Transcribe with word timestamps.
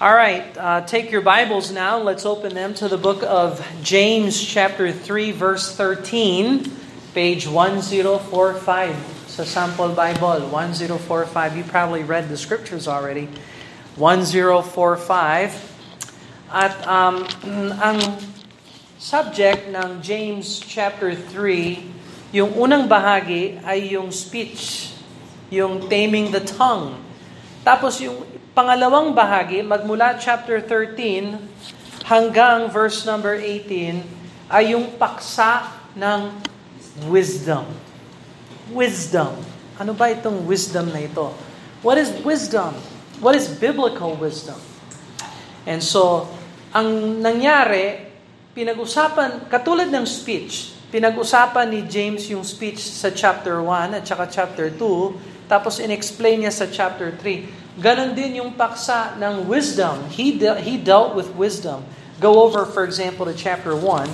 All 0.00 0.14
right, 0.14 0.56
uh, 0.56 0.80
take 0.80 1.10
your 1.10 1.20
Bibles 1.20 1.70
now. 1.70 2.00
Let's 2.00 2.24
open 2.24 2.54
them 2.54 2.72
to 2.80 2.88
the 2.88 2.96
book 2.96 3.22
of 3.22 3.60
James, 3.82 4.40
chapter 4.40 4.92
3, 4.92 5.32
verse 5.32 5.76
13, 5.76 6.64
page 7.12 7.46
1045. 7.46 8.96
So, 9.28 9.44
sample 9.44 9.92
Bible, 9.92 10.48
1045. 10.48 11.54
You 11.54 11.64
probably 11.64 12.02
read 12.02 12.30
the 12.30 12.38
scriptures 12.38 12.88
already. 12.88 13.28
1045. 14.00 15.68
At 16.48 16.80
um, 16.88 17.28
ang 17.76 18.00
subject 18.96 19.68
ng 19.68 20.00
James 20.00 20.64
chapter 20.64 21.12
3, 21.12 22.32
yung 22.32 22.56
unang 22.56 22.88
bahagi 22.88 23.60
ay 23.68 23.92
yung 23.92 24.08
speech, 24.08 24.96
yung 25.52 25.92
taming 25.92 26.32
the 26.32 26.40
tongue. 26.40 26.96
Tapos 27.68 28.00
yung 28.00 28.29
pangalawang 28.50 29.14
bahagi, 29.14 29.62
magmula 29.62 30.18
chapter 30.18 30.58
13 30.58 31.38
hanggang 32.06 32.66
verse 32.66 33.06
number 33.06 33.38
18, 33.38 34.02
ay 34.50 34.74
yung 34.74 34.90
paksa 34.98 35.70
ng 35.94 36.34
wisdom. 37.06 37.66
Wisdom. 38.74 39.38
Ano 39.78 39.94
ba 39.94 40.10
itong 40.10 40.42
wisdom 40.44 40.90
na 40.90 41.06
ito? 41.06 41.30
What 41.80 41.96
is 41.96 42.10
wisdom? 42.26 42.74
What 43.22 43.38
is 43.38 43.46
biblical 43.46 44.18
wisdom? 44.18 44.58
And 45.64 45.78
so, 45.78 46.26
ang 46.74 47.20
nangyari, 47.22 48.10
pinag-usapan, 48.52 49.46
katulad 49.46 49.88
ng 49.94 50.02
speech, 50.02 50.74
pinag-usapan 50.90 51.70
ni 51.70 51.86
James 51.86 52.26
yung 52.26 52.42
speech 52.42 52.82
sa 52.82 53.14
chapter 53.14 53.62
1 53.62 54.02
at 54.02 54.04
saka 54.04 54.26
chapter 54.26 54.66
2, 54.74 55.46
tapos 55.46 55.78
in-explain 55.78 56.42
niya 56.46 56.52
sa 56.54 56.66
chapter 56.66 57.14
3. 57.14 57.69
Ganon 57.78 58.16
din 58.18 58.34
yung 58.34 58.58
paksa 58.58 59.14
ng 59.20 59.46
wisdom. 59.46 60.10
He, 60.10 60.38
de- 60.38 60.60
he 60.60 60.76
dealt 60.76 61.14
with 61.14 61.30
wisdom. 61.36 61.86
Go 62.18 62.42
over, 62.42 62.66
for 62.66 62.82
example, 62.82 63.26
to 63.26 63.34
chapter 63.34 63.76
1. 63.76 64.10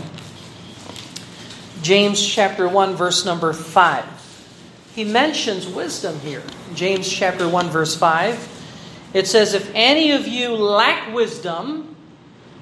James 1.82 2.20
chapter 2.20 2.68
1, 2.68 2.94
verse 2.94 3.24
number 3.24 3.52
5. 3.52 4.04
He 4.94 5.04
mentions 5.04 5.66
wisdom 5.66 6.20
here. 6.20 6.42
James 6.74 7.08
chapter 7.08 7.48
1, 7.48 7.70
verse 7.70 7.96
5. 7.96 9.10
It 9.14 9.26
says, 9.26 9.54
If 9.54 9.70
any 9.74 10.12
of 10.12 10.26
you 10.26 10.54
lack 10.54 11.14
wisdom, 11.14 11.96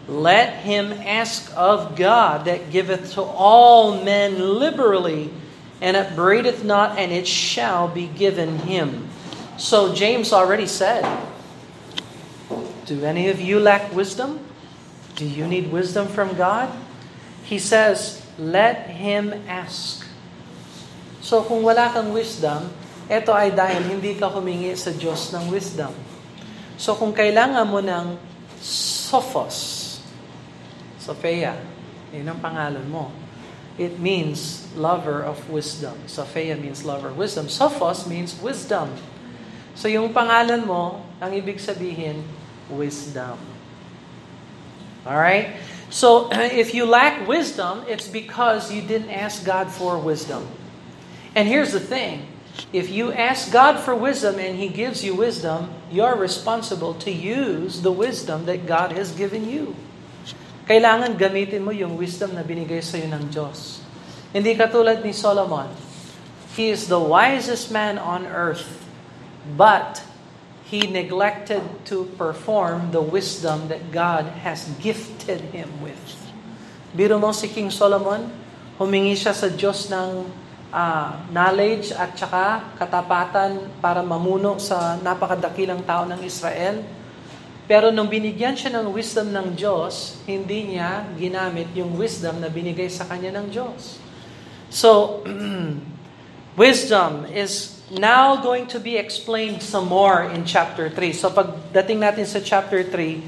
let 0.07 0.55
him 0.63 0.93
ask 0.93 1.53
of 1.57 1.97
God 1.97 2.45
that 2.45 2.71
giveth 2.71 3.15
to 3.15 3.23
all 3.23 4.05
men 4.05 4.59
liberally, 4.59 5.31
and 5.81 5.97
upbraideth 5.97 6.65
not, 6.65 6.99
and 6.99 7.13
it 7.13 7.27
shall 7.27 7.89
be 7.89 8.07
given 8.07 8.59
him. 8.59 9.09
So 9.57 9.95
James 9.95 10.33
already 10.33 10.67
said, 10.67 11.07
Do 12.87 13.05
any 13.05 13.31
of 13.31 13.41
you 13.41 13.61
lack 13.61 13.95
wisdom? 13.95 14.43
Do 15.15 15.25
you 15.25 15.47
need 15.47 15.71
wisdom 15.71 16.11
from 16.11 16.35
God? 16.35 16.69
He 17.47 17.59
says, 17.59 18.21
Let 18.35 18.91
him 18.91 19.33
ask. 19.47 20.03
So 21.23 21.41
kung 21.47 21.63
wala 21.63 21.89
kang 21.95 22.13
wisdom, 22.13 22.69
ito 23.09 23.33
ay 23.33 23.55
dahil 23.55 23.97
hindi 23.97 24.19
ka 24.19 24.29
humingi 24.29 24.75
sa 24.77 24.93
Diyos 24.93 25.33
ng 25.33 25.49
wisdom. 25.49 25.95
So 26.75 26.99
kung 26.99 27.15
kailangan 27.15 27.65
mo 27.65 27.79
ng 27.79 28.19
Sophos, 28.61 29.81
Sophia, 30.99 31.55
yun 32.11 32.27
ang 32.27 32.41
pangalan 32.43 32.85
mo. 32.91 33.13
It 33.77 33.99
means 33.99 34.67
lover 34.79 35.23
of 35.23 35.39
wisdom. 35.51 35.95
Sophia 36.07 36.57
means 36.57 36.83
lover 36.83 37.13
of 37.13 37.19
wisdom. 37.19 37.47
Sophos 37.47 38.07
means 38.07 38.35
wisdom. 38.39 38.91
So 39.75 39.91
yung 39.91 40.15
pangalan 40.15 40.67
mo, 40.67 41.03
ang 41.19 41.35
ibig 41.35 41.59
sabihin, 41.59 42.23
wisdom. 42.71 43.37
Alright? 45.05 45.59
So 45.91 46.31
if 46.63 46.75
you 46.75 46.87
lack 46.87 47.27
wisdom, 47.27 47.83
it's 47.87 48.09
because 48.09 48.71
you 48.71 48.83
didn't 48.83 49.11
ask 49.11 49.43
God 49.43 49.71
for 49.71 49.99
wisdom. 49.99 50.47
And 51.35 51.51
here's 51.51 51.75
the 51.75 51.83
thing. 51.83 52.31
If 52.71 52.87
you 52.87 53.11
ask 53.11 53.51
God 53.51 53.83
for 53.83 53.99
wisdom 53.99 54.39
and 54.39 54.55
He 54.55 54.71
gives 54.71 55.03
you 55.03 55.15
wisdom, 55.15 55.75
you're 55.91 56.15
responsible 56.15 56.95
to 57.03 57.11
use 57.11 57.83
the 57.83 57.91
wisdom 57.91 58.47
that 58.47 58.67
God 58.67 58.95
has 58.95 59.11
given 59.11 59.51
you. 59.51 59.75
Kailangan 60.71 61.19
gamitin 61.19 61.67
mo 61.67 61.75
yung 61.75 61.99
wisdom 61.99 62.39
na 62.39 62.47
binigay 62.47 62.81
sa 62.81 62.97
iyo 62.97 63.11
ng 63.11 63.27
Diyos. 63.29 63.83
Hindi 64.31 64.55
katulad 64.55 65.03
ni 65.03 65.11
Solomon. 65.11 65.69
He 66.55 66.71
is 66.71 66.87
the 66.87 67.03
wisest 67.03 67.75
man 67.75 67.99
on 67.99 68.25
earth. 68.31 68.84
But 69.45 70.01
he 70.65 70.89
neglected 70.89 71.61
to 71.93 72.09
perform 72.17 72.91
the 72.91 73.05
wisdom 73.05 73.69
that 73.69 73.93
God 73.93 74.25
has 74.41 74.67
gifted 74.81 75.53
him 75.53 75.69
with. 75.85 76.01
Biro 76.97 77.21
mo 77.21 77.31
si 77.37 77.53
King 77.53 77.69
Solomon, 77.69 78.27
humingi 78.81 79.13
siya 79.13 79.37
sa 79.37 79.53
Diyos 79.53 79.93
ng 79.93 80.25
uh, 80.73 81.11
knowledge 81.31 81.93
at 81.95 82.17
saka 82.17 82.75
katapatan 82.81 83.71
para 83.79 84.01
mamuno 84.01 84.57
sa 84.59 84.97
napakadakilang 84.99 85.85
tao 85.85 86.09
ng 86.09 86.23
Israel. 86.25 86.83
Pero 87.65 87.89
nung 87.89 88.09
binigyan 88.09 88.55
siya 88.55 88.79
ng 88.81 88.93
wisdom 88.93 89.33
ng 89.33 89.57
Diyos, 89.57 90.21
hindi 90.29 90.77
niya 90.77 91.07
ginamit 91.17 91.73
yung 91.73 91.97
wisdom 91.97 92.41
na 92.41 92.53
binigay 92.53 92.93
sa 92.93 93.09
kanya 93.09 93.41
ng 93.41 93.47
Diyos. 93.49 93.99
So, 94.69 95.23
wisdom 96.61 97.25
is 97.33 97.74
now 97.93 98.41
going 98.41 98.67
to 98.73 98.81
be 98.81 98.97
explained 98.97 99.61
some 99.61 99.89
more 99.89 100.25
in 100.25 100.45
chapter 100.45 100.89
3. 100.89 101.13
So 101.13 101.29
pagdating 101.29 102.01
natin 102.01 102.25
sa 102.25 102.41
chapter 102.41 102.81
3, 102.81 103.21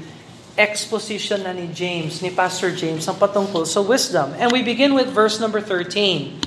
exposition 0.57 1.45
na 1.45 1.53
ni 1.53 1.69
James, 1.69 2.25
ni 2.25 2.33
Pastor 2.33 2.73
James, 2.73 3.05
ang 3.05 3.21
patungkol 3.21 3.69
sa 3.69 3.85
wisdom. 3.85 4.33
And 4.41 4.49
we 4.49 4.65
begin 4.65 4.97
with 4.97 5.13
verse 5.13 5.37
number 5.37 5.61
13. 5.61 6.41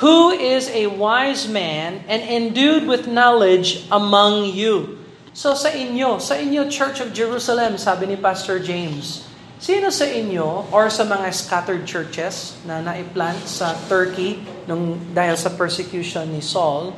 Who 0.00 0.32
is 0.32 0.72
a 0.72 0.88
wise 0.88 1.44
man 1.46 2.00
and 2.08 2.24
endued 2.24 2.88
with 2.88 3.04
knowledge 3.04 3.84
among 3.92 4.50
you? 4.56 4.98
So 5.36 5.52
sa 5.52 5.68
inyo, 5.68 6.16
sa 6.18 6.40
inyo 6.40 6.72
Church 6.72 7.04
of 7.04 7.12
Jerusalem, 7.12 7.76
sabi 7.76 8.08
ni 8.08 8.16
Pastor 8.16 8.56
James, 8.56 9.28
sino 9.60 9.92
sa 9.92 10.08
inyo 10.08 10.72
or 10.72 10.88
sa 10.88 11.04
mga 11.04 11.28
scattered 11.30 11.84
churches 11.84 12.56
na 12.64 12.80
naiplant 12.80 13.44
sa 13.44 13.76
Turkey 13.86 14.40
nung 14.64 14.96
dahil 15.12 15.36
sa 15.36 15.52
persecution 15.52 16.26
ni 16.32 16.40
Saul, 16.40 16.96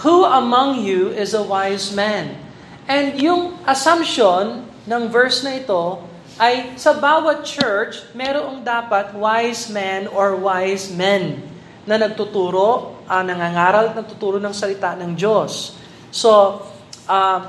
Who 0.00 0.24
among 0.24 0.80
you 0.80 1.12
is 1.12 1.36
a 1.36 1.44
wise 1.44 1.92
man? 1.92 2.40
And 2.88 3.20
yung 3.20 3.60
assumption 3.68 4.64
ng 4.88 5.02
verse 5.12 5.44
na 5.44 5.60
ito 5.60 6.00
ay 6.40 6.74
sa 6.80 6.96
bawat 6.96 7.44
church, 7.44 8.00
merong 8.16 8.64
dapat 8.64 9.12
wise 9.12 9.68
man 9.68 10.08
or 10.08 10.32
wise 10.40 10.88
men 10.88 11.44
na 11.84 12.00
nagtuturo, 12.00 12.96
uh, 13.04 13.22
nangangaral 13.22 13.92
at 13.92 13.96
nagtuturo 14.00 14.40
ng 14.40 14.54
salita 14.56 14.96
ng 14.96 15.12
Diyos. 15.12 15.76
So, 16.08 16.62
uh, 17.04 17.40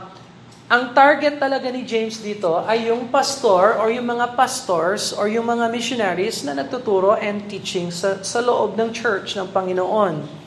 ang 0.68 0.84
target 0.92 1.38
talaga 1.38 1.70
ni 1.70 1.86
James 1.88 2.18
dito 2.20 2.60
ay 2.66 2.92
yung 2.92 3.08
pastor 3.08 3.78
or 3.78 3.94
yung 3.94 4.10
mga 4.10 4.34
pastors 4.34 5.14
or 5.14 5.30
yung 5.30 5.46
mga 5.46 5.70
missionaries 5.70 6.42
na 6.44 6.58
nagtuturo 6.58 7.16
and 7.16 7.46
teaching 7.48 7.94
sa, 7.94 8.20
sa 8.26 8.42
loob 8.42 8.76
ng 8.76 8.90
church 8.92 9.38
ng 9.38 9.48
Panginoon. 9.54 10.43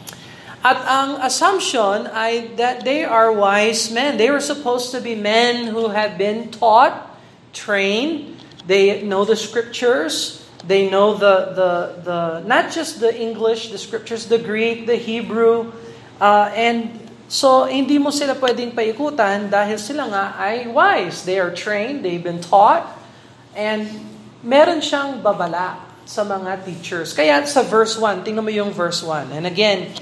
At 0.66 0.82
ang 0.82 1.22
assumption 1.22 2.10
ay 2.10 2.50
that 2.58 2.82
they 2.82 3.06
are 3.06 3.30
wise 3.30 3.86
men. 3.94 4.18
They 4.18 4.34
were 4.34 4.42
supposed 4.42 4.90
to 4.90 4.98
be 4.98 5.14
men 5.14 5.70
who 5.70 5.94
have 5.94 6.18
been 6.18 6.50
taught, 6.50 7.06
trained, 7.54 8.34
they 8.66 9.06
know 9.06 9.22
the 9.22 9.38
scriptures, 9.38 10.42
they 10.66 10.90
know 10.90 11.14
the, 11.14 11.54
the, 11.54 11.70
the 12.02 12.20
not 12.50 12.74
just 12.74 12.98
the 12.98 13.14
English, 13.14 13.70
the 13.70 13.78
scriptures, 13.78 14.26
the 14.26 14.42
Greek, 14.42 14.90
the 14.90 14.98
Hebrew, 14.98 15.70
uh, 16.18 16.50
and 16.50 16.98
so 17.30 17.70
hindi 17.70 18.02
mo 18.02 18.10
sila 18.10 18.34
pwedeng 18.34 18.74
paikutan 18.74 19.46
dahil 19.46 19.78
sila 19.78 20.10
nga 20.10 20.24
ay 20.34 20.66
wise. 20.66 21.22
They 21.22 21.38
are 21.38 21.54
trained, 21.54 22.02
they've 22.02 22.18
been 22.18 22.42
taught, 22.42 22.90
and 23.54 23.86
meron 24.42 24.82
siyang 24.82 25.22
babala 25.22 25.78
sa 26.10 26.26
mga 26.26 26.66
teachers. 26.66 27.14
Kaya 27.14 27.46
sa 27.46 27.62
verse 27.62 27.94
1, 27.94 28.26
tingnan 28.26 28.42
mo 28.42 28.50
yung 28.50 28.74
verse 28.74 28.98
1. 28.98 29.30
And 29.30 29.46
again, 29.46 29.94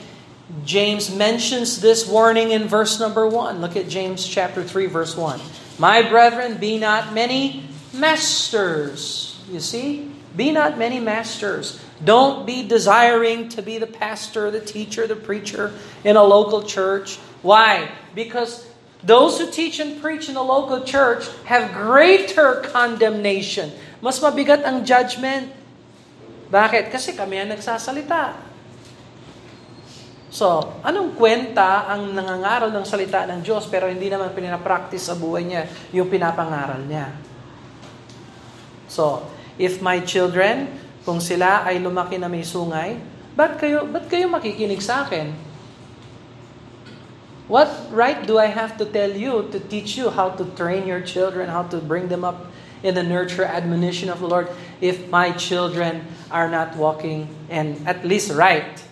James 0.64 1.08
mentions 1.08 1.80
this 1.80 2.06
warning 2.06 2.52
in 2.52 2.68
verse 2.68 3.00
number 3.00 3.26
1. 3.26 3.60
Look 3.60 3.76
at 3.76 3.88
James 3.88 4.26
chapter 4.26 4.62
3 4.62 4.86
verse 4.86 5.16
1. 5.16 5.40
My 5.78 6.02
brethren, 6.04 6.58
be 6.58 6.78
not 6.78 7.12
many 7.12 7.64
masters. 7.92 9.40
You 9.50 9.60
see? 9.60 10.12
Be 10.36 10.52
not 10.52 10.78
many 10.78 11.00
masters. 11.00 11.80
Don't 12.02 12.44
be 12.44 12.66
desiring 12.66 13.48
to 13.56 13.62
be 13.62 13.78
the 13.78 13.86
pastor, 13.86 14.50
the 14.50 14.60
teacher, 14.60 15.06
the 15.06 15.16
preacher 15.16 15.72
in 16.04 16.16
a 16.16 16.22
local 16.22 16.62
church. 16.62 17.16
Why? 17.40 17.90
Because 18.14 18.66
those 19.02 19.38
who 19.38 19.50
teach 19.50 19.80
and 19.80 20.00
preach 20.00 20.28
in 20.28 20.36
a 20.36 20.42
local 20.42 20.82
church 20.84 21.28
have 21.46 21.72
greater 21.72 22.60
condemnation. 22.68 23.72
Mas 24.02 24.20
mabigat 24.20 24.60
ang 24.64 24.84
judgment. 24.84 25.48
Bakit? 26.52 26.92
Kasi 26.92 27.16
kami 27.16 27.40
ang 27.40 27.48
nagsasalita. 27.50 28.53
So, 30.34 30.82
anong 30.82 31.14
kwenta 31.14 31.86
ang 31.86 32.10
nangangaral 32.10 32.74
ng 32.74 32.82
salita 32.82 33.22
ng 33.22 33.38
Diyos 33.38 33.70
pero 33.70 33.86
hindi 33.86 34.10
naman 34.10 34.34
pinapractice 34.34 35.06
sa 35.06 35.14
buhay 35.14 35.46
niya 35.46 35.70
yung 35.94 36.10
pinapangaral 36.10 36.82
niya? 36.82 37.14
So, 38.90 39.30
if 39.62 39.78
my 39.78 40.02
children, 40.02 40.74
kung 41.06 41.22
sila 41.22 41.62
ay 41.62 41.78
lumaki 41.78 42.18
na 42.18 42.26
may 42.26 42.42
sungay, 42.42 42.98
ba't 43.38 43.62
kayo, 43.62 43.86
ba't 43.86 44.10
kayo 44.10 44.26
makikinig 44.26 44.82
sa 44.82 45.06
akin? 45.06 45.30
What 47.46 47.70
right 47.94 48.26
do 48.26 48.34
I 48.34 48.50
have 48.50 48.74
to 48.82 48.90
tell 48.90 49.14
you 49.14 49.46
to 49.54 49.62
teach 49.62 49.94
you 49.94 50.10
how 50.10 50.34
to 50.34 50.42
train 50.58 50.82
your 50.82 51.06
children, 51.06 51.46
how 51.46 51.70
to 51.70 51.78
bring 51.78 52.10
them 52.10 52.26
up 52.26 52.50
in 52.82 52.98
the 52.98 53.06
nurture 53.06 53.46
admonition 53.46 54.10
of 54.10 54.18
the 54.18 54.26
Lord 54.26 54.50
if 54.82 55.06
my 55.14 55.30
children 55.38 56.10
are 56.26 56.50
not 56.50 56.74
walking 56.74 57.30
and 57.46 57.78
at 57.86 58.02
least 58.02 58.34
right 58.34 58.82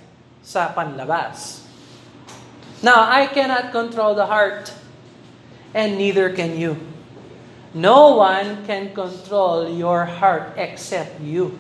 sa 0.43 0.75
panlabas. 0.75 1.62
Now, 2.83 3.06
I 3.06 3.31
cannot 3.31 3.71
control 3.71 4.19
the 4.19 4.27
heart, 4.27 4.75
and 5.71 5.94
neither 5.94 6.35
can 6.35 6.59
you. 6.59 6.75
No 7.73 8.19
one 8.21 8.67
can 8.67 8.93
control 8.93 9.71
your 9.71 10.05
heart 10.05 10.59
except 10.59 11.23
you. 11.23 11.56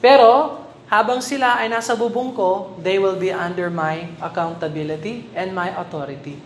Pero, 0.00 0.56
habang 0.90 1.22
sila 1.22 1.62
ay 1.62 1.70
nasa 1.70 1.94
bubong 1.94 2.34
ko, 2.34 2.74
they 2.82 2.98
will 2.98 3.14
be 3.14 3.30
under 3.30 3.70
my 3.70 4.10
accountability 4.18 5.30
and 5.36 5.54
my 5.54 5.70
authority. 5.76 6.40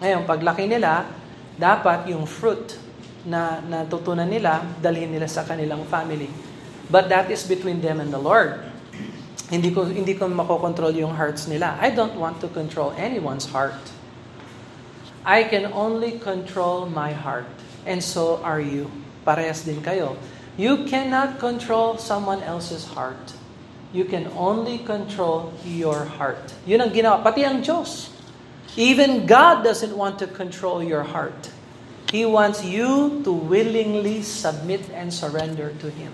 Ngayon, 0.00 0.24
paglaki 0.24 0.64
nila, 0.64 1.10
dapat 1.58 2.06
yung 2.08 2.24
fruit 2.24 2.78
na 3.26 3.60
natutunan 3.60 4.24
nila, 4.24 4.62
dalhin 4.78 5.10
nila 5.10 5.26
sa 5.26 5.42
kanilang 5.42 5.82
family. 5.90 6.30
But 6.88 7.10
that 7.12 7.28
is 7.28 7.44
between 7.44 7.82
them 7.84 8.00
and 8.00 8.08
the 8.08 8.22
Lord. 8.22 8.62
Hindi 9.48 9.72
ko 9.72 9.88
hindi 9.88 10.12
ko 10.12 10.28
makokontrol 10.28 10.92
yung 10.92 11.16
hearts 11.16 11.48
nila. 11.48 11.80
I 11.80 11.88
don't 11.88 12.20
want 12.20 12.40
to 12.44 12.48
control 12.52 12.92
anyone's 13.00 13.48
heart. 13.48 13.80
I 15.24 15.44
can 15.44 15.72
only 15.72 16.20
control 16.20 16.88
my 16.88 17.12
heart. 17.12 17.48
And 17.88 18.04
so 18.04 18.40
are 18.44 18.60
you. 18.60 18.92
Parehas 19.24 19.64
din 19.64 19.80
kayo. 19.80 20.16
You 20.60 20.84
cannot 20.84 21.40
control 21.40 21.96
someone 21.96 22.44
else's 22.44 22.84
heart. 22.92 23.36
You 23.92 24.04
can 24.04 24.28
only 24.36 24.84
control 24.84 25.52
your 25.64 26.04
heart. 26.04 26.52
Yun 26.68 26.84
ang 26.84 26.92
ginawa. 26.92 27.24
Pati 27.24 27.40
ang 27.40 27.64
Diyos. 27.64 28.12
Even 28.76 29.24
God 29.24 29.64
doesn't 29.64 29.96
want 29.96 30.20
to 30.20 30.28
control 30.28 30.84
your 30.84 31.08
heart. 31.08 31.48
He 32.12 32.24
wants 32.24 32.64
you 32.64 33.20
to 33.24 33.32
willingly 33.32 34.20
submit 34.24 34.88
and 34.92 35.12
surrender 35.12 35.72
to 35.80 35.88
Him. 35.88 36.12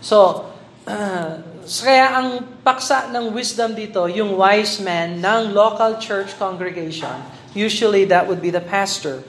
So, 0.00 0.52
uh, 0.86 1.40
kaya 1.66 2.06
ang 2.14 2.28
paksa 2.62 3.10
ng 3.10 3.34
wisdom 3.34 3.74
dito, 3.74 4.06
yung 4.06 4.38
wise 4.38 4.78
man 4.78 5.18
ng 5.18 5.50
local 5.50 5.98
church 5.98 6.38
congregation, 6.38 7.18
usually 7.58 8.06
that 8.06 8.30
would 8.30 8.38
be 8.38 8.54
the 8.54 8.62
pastor. 8.62 9.26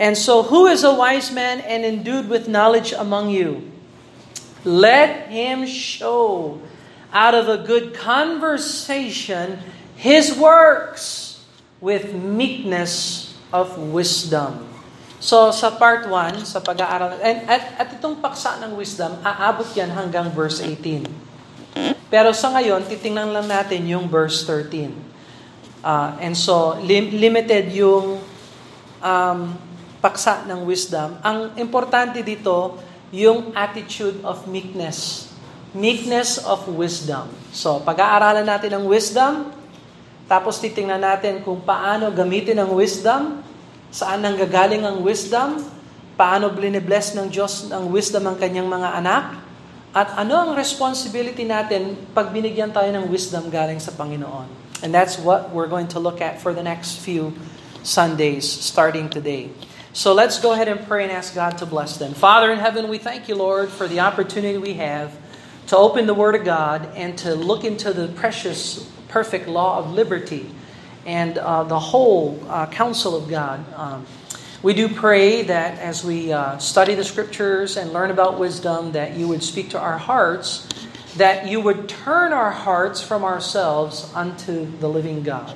And 0.00 0.16
so, 0.16 0.42
who 0.42 0.66
is 0.66 0.82
a 0.82 0.90
wise 0.90 1.30
man 1.30 1.60
and 1.62 1.84
endued 1.84 2.26
with 2.26 2.48
knowledge 2.48 2.96
among 2.96 3.30
you? 3.30 3.68
Let 4.64 5.28
him 5.28 5.68
show 5.68 6.58
out 7.12 7.36
of 7.36 7.52
a 7.52 7.60
good 7.62 7.92
conversation 7.92 9.60
his 9.94 10.34
works 10.34 11.38
with 11.84 12.16
meekness 12.16 13.28
of 13.52 13.76
wisdom. 13.78 14.72
So 15.24 15.52
sa 15.52 15.72
part 15.72 16.04
1, 16.08 16.44
sa 16.44 16.60
pag-aaral, 16.60 17.16
and, 17.24 17.48
at, 17.48 17.62
at 17.80 17.88
itong 17.96 18.20
paksa 18.20 18.60
ng 18.60 18.76
wisdom, 18.76 19.16
aabot 19.24 19.68
yan 19.72 19.88
hanggang 19.88 20.28
verse 20.32 20.60
18. 20.60 21.33
Pero 22.08 22.30
sa 22.30 22.54
ngayon, 22.54 22.86
titingnan 22.86 23.34
lang 23.34 23.46
natin 23.50 23.82
yung 23.90 24.06
verse 24.06 24.46
13. 24.46 24.92
Uh, 25.84 26.16
and 26.22 26.38
so, 26.38 26.78
lim- 26.80 27.18
limited 27.18 27.74
yung 27.74 28.22
um, 29.02 29.40
paksa 29.98 30.46
ng 30.46 30.62
wisdom. 30.64 31.18
Ang 31.20 31.58
importante 31.58 32.22
dito, 32.22 32.78
yung 33.10 33.52
attitude 33.52 34.22
of 34.22 34.46
meekness. 34.46 35.28
Meekness 35.74 36.38
of 36.42 36.64
wisdom. 36.70 37.28
So, 37.50 37.82
pag-aaralan 37.82 38.46
natin 38.46 38.78
ang 38.78 38.86
wisdom, 38.86 39.50
tapos 40.30 40.62
titingnan 40.62 41.02
natin 41.02 41.42
kung 41.42 41.60
paano 41.60 42.08
gamitin 42.14 42.56
ang 42.62 42.72
wisdom, 42.72 43.44
Saan 43.94 44.26
nanggagaling 44.26 44.82
ang 44.82 45.06
wisdom? 45.06 45.62
Paano 46.18 46.50
bless 46.50 47.14
ng 47.14 47.30
Diyos 47.30 47.70
ang 47.70 47.94
wisdom 47.94 48.26
ng 48.26 48.34
kanyang 48.42 48.66
mga 48.66 48.98
anak? 48.98 49.24
At 49.94 50.10
ano 50.18 50.42
ang 50.42 50.50
responsibility 50.58 51.46
natin 51.46 51.94
pag 52.10 52.34
binigyan 52.34 52.74
tayo 52.74 52.90
ng 52.90 53.06
wisdom 53.06 53.46
galing 53.46 53.78
sa 53.78 53.94
Panginoon? 53.94 54.50
And 54.82 54.90
that's 54.90 55.22
what 55.22 55.54
we're 55.54 55.70
going 55.70 55.86
to 55.94 56.02
look 56.02 56.18
at 56.18 56.42
for 56.42 56.50
the 56.50 56.66
next 56.66 56.98
few 56.98 57.30
Sundays 57.86 58.42
starting 58.42 59.06
today. 59.06 59.54
So 59.94 60.10
let's 60.10 60.42
go 60.42 60.50
ahead 60.50 60.66
and 60.66 60.82
pray 60.82 61.06
and 61.06 61.12
ask 61.14 61.30
God 61.30 61.62
to 61.62 61.66
bless 61.66 61.96
them. 62.02 62.10
Father 62.10 62.50
in 62.50 62.58
heaven, 62.58 62.90
we 62.90 62.98
thank 62.98 63.30
you, 63.30 63.38
Lord, 63.38 63.70
for 63.70 63.86
the 63.86 64.02
opportunity 64.02 64.58
we 64.58 64.74
have 64.82 65.14
to 65.68 65.78
open 65.78 66.10
the 66.10 66.14
Word 66.18 66.34
of 66.34 66.42
God 66.42 66.90
and 66.98 67.16
to 67.22 67.38
look 67.38 67.62
into 67.62 67.94
the 67.94 68.08
precious, 68.08 68.90
perfect 69.06 69.46
law 69.46 69.78
of 69.78 69.94
liberty 69.94 70.50
and 71.06 71.38
uh, 71.38 71.62
the 71.62 71.78
whole 71.78 72.42
uh, 72.48 72.66
counsel 72.66 73.14
of 73.14 73.30
God. 73.30 73.62
Um, 73.78 74.06
we 74.64 74.72
do 74.72 74.88
pray 74.88 75.42
that 75.42 75.78
as 75.78 76.02
we 76.02 76.32
uh, 76.32 76.56
study 76.56 76.94
the 76.94 77.04
scriptures 77.04 77.76
and 77.76 77.92
learn 77.92 78.10
about 78.10 78.38
wisdom, 78.38 78.92
that 78.92 79.12
you 79.12 79.28
would 79.28 79.42
speak 79.42 79.68
to 79.68 79.78
our 79.78 79.98
hearts, 79.98 80.66
that 81.18 81.46
you 81.46 81.60
would 81.60 81.86
turn 81.86 82.32
our 82.32 82.50
hearts 82.50 83.02
from 83.02 83.24
ourselves 83.24 84.10
unto 84.14 84.64
the 84.78 84.88
living 84.88 85.22
God, 85.22 85.54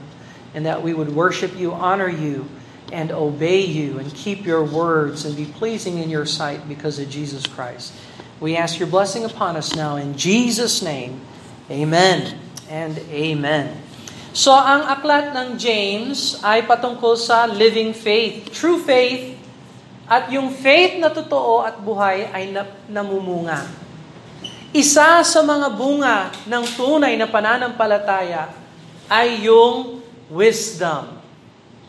and 0.52 0.66
that 0.66 0.82
we 0.82 0.92
would 0.92 1.08
worship 1.08 1.56
you, 1.56 1.72
honor 1.72 2.10
you, 2.10 2.50
and 2.92 3.10
obey 3.10 3.64
you, 3.64 3.98
and 3.98 4.12
keep 4.12 4.44
your 4.44 4.62
words 4.62 5.24
and 5.24 5.34
be 5.34 5.46
pleasing 5.46 5.96
in 5.96 6.10
your 6.10 6.26
sight 6.26 6.68
because 6.68 6.98
of 6.98 7.08
Jesus 7.08 7.46
Christ. 7.46 7.94
We 8.40 8.58
ask 8.58 8.78
your 8.78 8.88
blessing 8.88 9.24
upon 9.24 9.56
us 9.56 9.74
now 9.74 9.96
in 9.96 10.18
Jesus' 10.18 10.82
name. 10.82 11.22
Amen 11.70 12.38
and 12.68 12.98
amen. 12.98 13.87
So 14.38 14.54
ang 14.54 14.86
aklat 14.86 15.34
ng 15.34 15.58
James 15.58 16.38
ay 16.46 16.62
patungkol 16.62 17.18
sa 17.18 17.50
living 17.50 17.90
faith, 17.90 18.54
true 18.54 18.78
faith, 18.78 19.34
at 20.06 20.30
yung 20.30 20.54
faith 20.54 20.94
na 21.02 21.10
totoo 21.10 21.66
at 21.66 21.74
buhay 21.82 22.30
ay 22.30 22.54
namumunga. 22.86 23.66
Isa 24.70 25.26
sa 25.26 25.40
mga 25.42 25.74
bunga 25.74 26.30
ng 26.46 26.64
tunay 26.78 27.18
na 27.18 27.26
pananampalataya 27.26 28.54
ay 29.10 29.42
yung 29.42 30.06
wisdom. 30.30 31.18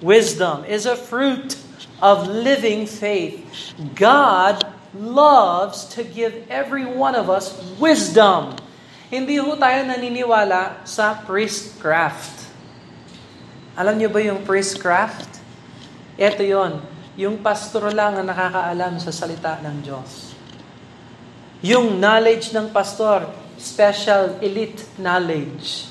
Wisdom 0.01 0.65
is 0.65 0.89
a 0.89 0.97
fruit 0.97 1.53
of 2.01 2.25
living 2.25 2.89
faith. 2.89 3.45
God 3.93 4.65
loves 4.97 5.85
to 5.93 6.01
give 6.01 6.33
every 6.49 6.89
one 6.89 7.13
of 7.13 7.29
us 7.29 7.53
wisdom. 7.77 8.57
Hindi 9.09 9.41
ho 9.41 9.57
tayo 9.57 9.89
naniniwala 9.89 10.85
sa 10.85 11.17
priestcraft. 11.25 12.45
Alam 13.73 13.97
niyo 13.97 14.13
ba 14.13 14.21
yung 14.21 14.45
priestcraft? 14.45 15.41
Ito 16.13 16.45
yon, 16.45 16.77
yung 17.17 17.41
pastor 17.41 17.89
lang 17.89 18.21
ang 18.21 18.29
nakakaalam 18.29 19.01
sa 19.01 19.09
salita 19.09 19.57
ng 19.65 19.81
Diyos. 19.81 20.37
Yung 21.65 21.97
knowledge 21.97 22.53
ng 22.53 22.69
pastor, 22.69 23.25
special 23.57 24.37
elite 24.45 24.85
knowledge. 25.01 25.89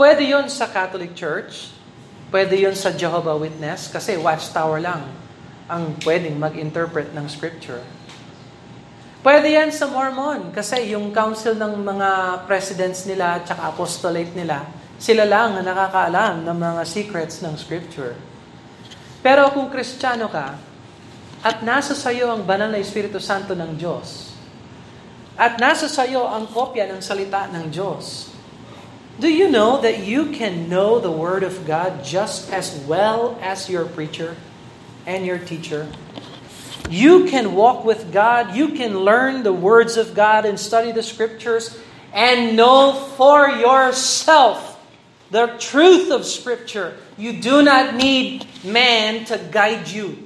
Pwede 0.00 0.24
yon 0.24 0.48
sa 0.48 0.64
Catholic 0.64 1.12
Church, 1.12 1.76
pwede 2.32 2.56
yon 2.56 2.72
sa 2.72 2.88
Jehovah 2.88 3.36
Witness, 3.36 3.92
kasi 3.92 4.16
watchtower 4.16 4.80
lang 4.80 5.04
ang 5.68 5.92
pwedeng 6.08 6.40
mag-interpret 6.40 7.12
ng 7.12 7.28
Scripture. 7.28 7.84
Pwede 9.20 9.52
yan 9.52 9.68
sa 9.68 9.84
Mormon, 9.84 10.48
kasi 10.48 10.96
yung 10.96 11.12
council 11.12 11.52
ng 11.52 11.84
mga 11.84 12.08
presidents 12.48 13.04
nila 13.04 13.36
at 13.36 13.52
apostolate 13.52 14.32
nila, 14.32 14.64
sila 14.96 15.28
lang 15.28 15.60
ang 15.60 15.64
nakakaalam 15.68 16.40
ng 16.40 16.56
mga 16.56 16.82
secrets 16.88 17.44
ng 17.44 17.52
Scripture. 17.60 18.16
Pero 19.20 19.52
kung 19.52 19.68
Kristiyano 19.68 20.24
ka, 20.32 20.56
at 21.44 21.60
nasa 21.60 21.92
sayo 21.92 22.32
ang 22.32 22.48
banal 22.48 22.72
na 22.72 22.80
Espiritu 22.80 23.20
Santo 23.20 23.52
ng 23.52 23.76
Diyos, 23.76 24.32
at 25.36 25.60
nasa 25.60 25.84
sayo 25.84 26.24
ang 26.24 26.48
kopya 26.48 26.88
ng 26.88 27.04
salita 27.04 27.44
ng 27.52 27.68
Diyos, 27.68 28.32
do 29.20 29.28
you 29.28 29.52
know 29.52 29.76
that 29.84 30.00
you 30.00 30.32
can 30.32 30.72
know 30.72 30.96
the 30.96 31.12
Word 31.12 31.44
of 31.44 31.68
God 31.68 32.00
just 32.00 32.48
as 32.48 32.72
well 32.88 33.36
as 33.44 33.68
your 33.68 33.84
preacher 33.84 34.32
and 35.04 35.28
your 35.28 35.36
teacher? 35.36 35.92
You 36.90 37.30
can 37.30 37.54
walk 37.54 37.86
with 37.86 38.10
God, 38.10 38.58
you 38.58 38.74
can 38.74 39.06
learn 39.06 39.46
the 39.46 39.54
words 39.54 39.94
of 39.94 40.10
God 40.10 40.42
and 40.42 40.58
study 40.58 40.90
the 40.90 41.06
Scriptures, 41.06 41.78
and 42.10 42.58
know 42.58 42.92
for 43.14 43.46
yourself 43.46 44.74
the 45.30 45.54
truth 45.62 46.10
of 46.10 46.26
Scripture. 46.26 46.98
You 47.14 47.38
do 47.38 47.62
not 47.62 47.94
need 47.94 48.42
man 48.66 49.24
to 49.30 49.38
guide 49.38 49.86
you 49.86 50.18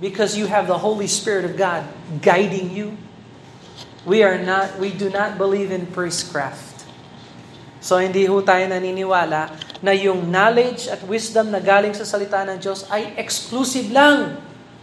because 0.00 0.40
you 0.40 0.48
have 0.48 0.66
the 0.66 0.80
Holy 0.80 1.06
Spirit 1.06 1.44
of 1.44 1.60
God 1.60 1.84
guiding 2.24 2.72
you. 2.72 2.96
We 4.08 4.24
are 4.24 4.40
not 4.40 4.80
we 4.80 4.96
do 4.96 5.12
not 5.12 5.36
believe 5.36 5.68
in 5.68 5.84
priestcraft. 5.84 6.88
So 7.84 8.00
hindi 8.00 8.24
ho 8.24 8.40
tayo 8.40 8.64
naniniwala 8.72 9.52
na 9.84 9.92
yung 9.92 10.32
knowledge 10.32 10.88
at 10.88 11.04
wisdom 11.04 11.52
na 11.52 11.60
galing 11.60 11.92
sa 11.92 12.08
salita 12.08 12.40
ng 12.48 12.56
Diyos 12.56 12.88
ay 12.88 13.12
exclusive 13.20 13.92
lang. 13.92 14.40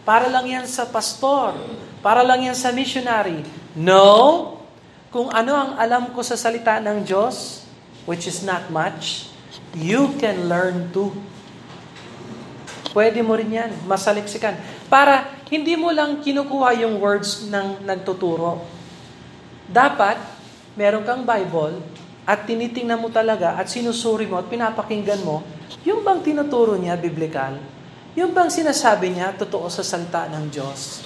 Para 0.07 0.31
lang 0.31 0.47
yan 0.47 0.63
sa 0.63 0.87
pastor. 0.87 1.51
Para 1.99 2.23
lang 2.23 2.47
yan 2.47 2.55
sa 2.55 2.71
missionary. 2.71 3.43
No. 3.75 4.55
Kung 5.11 5.27
ano 5.27 5.51
ang 5.51 5.71
alam 5.75 6.15
ko 6.15 6.23
sa 6.23 6.39
salita 6.39 6.79
ng 6.79 7.03
Diyos, 7.03 7.67
which 8.07 8.23
is 8.23 8.39
not 8.39 8.71
much, 8.71 9.27
you 9.75 10.15
can 10.15 10.47
learn 10.47 10.87
too. 10.95 11.11
Pwede 12.95 13.19
mo 13.19 13.35
rin 13.35 13.51
yan, 13.51 13.71
masaliksikan. 13.83 14.55
Para 14.87 15.27
hindi 15.51 15.75
mo 15.75 15.91
lang 15.91 16.23
kinukuha 16.23 16.87
yung 16.87 17.03
words 17.03 17.43
ng 17.51 17.83
nagtuturo. 17.83 18.63
Dapat, 19.67 20.15
meron 20.79 21.03
kang 21.03 21.27
Bible, 21.27 21.83
at 22.23 22.47
tinitingnan 22.47 22.99
mo 22.99 23.11
talaga 23.11 23.59
at 23.59 23.67
sinusuri 23.67 24.27
mo 24.27 24.39
at 24.39 24.47
pinapakinggan 24.47 25.19
mo, 25.23 25.43
yung 25.83 26.03
bang 26.03 26.23
tinuturo 26.23 26.79
niya, 26.79 26.95
biblikal? 26.95 27.59
Yung 28.17 28.33
bang 28.33 28.49
sinasabi 28.49 29.13
niya, 29.13 29.29
totoo 29.37 29.69
sa 29.69 29.85
salita 29.85 30.25
ng 30.25 30.49
Diyos? 30.49 31.05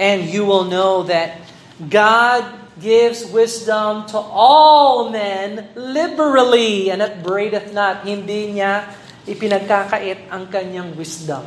And 0.00 0.24
you 0.24 0.48
will 0.48 0.64
know 0.64 1.04
that 1.04 1.44
God 1.76 2.48
gives 2.80 3.28
wisdom 3.28 4.08
to 4.08 4.16
all 4.16 5.12
men 5.12 5.68
liberally 5.76 6.88
and 6.88 7.04
upbraideth 7.04 7.74
not. 7.76 8.06
Hindi 8.08 8.56
niya 8.56 8.88
ipinagkakait 9.28 10.32
ang 10.32 10.48
kanyang 10.48 10.96
wisdom. 10.96 11.44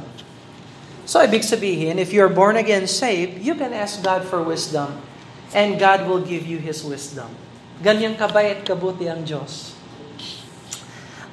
So, 1.10 1.18
ibig 1.18 1.42
sabihin, 1.42 1.98
if 1.98 2.14
you're 2.14 2.30
born 2.30 2.62
again 2.62 2.86
saved, 2.86 3.42
you 3.42 3.58
can 3.58 3.74
ask 3.74 4.06
God 4.06 4.22
for 4.22 4.46
wisdom 4.46 5.02
and 5.50 5.82
God 5.82 6.06
will 6.06 6.22
give 6.22 6.46
you 6.46 6.62
His 6.62 6.86
wisdom. 6.86 7.34
Ganyang 7.82 8.22
kabait 8.22 8.62
kabuti 8.62 9.10
ang 9.10 9.26
Diyos. 9.26 9.74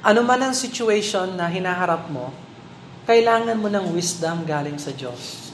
Ano 0.01 0.25
man 0.25 0.41
ang 0.41 0.55
situation 0.57 1.37
na 1.37 1.45
hinaharap 1.45 2.09
mo, 2.09 2.33
kailangan 3.09 3.57
mo 3.57 3.73
ng 3.73 3.89
wisdom 3.89 4.45
galing 4.45 4.77
sa 4.77 4.93
Diyos. 4.93 5.49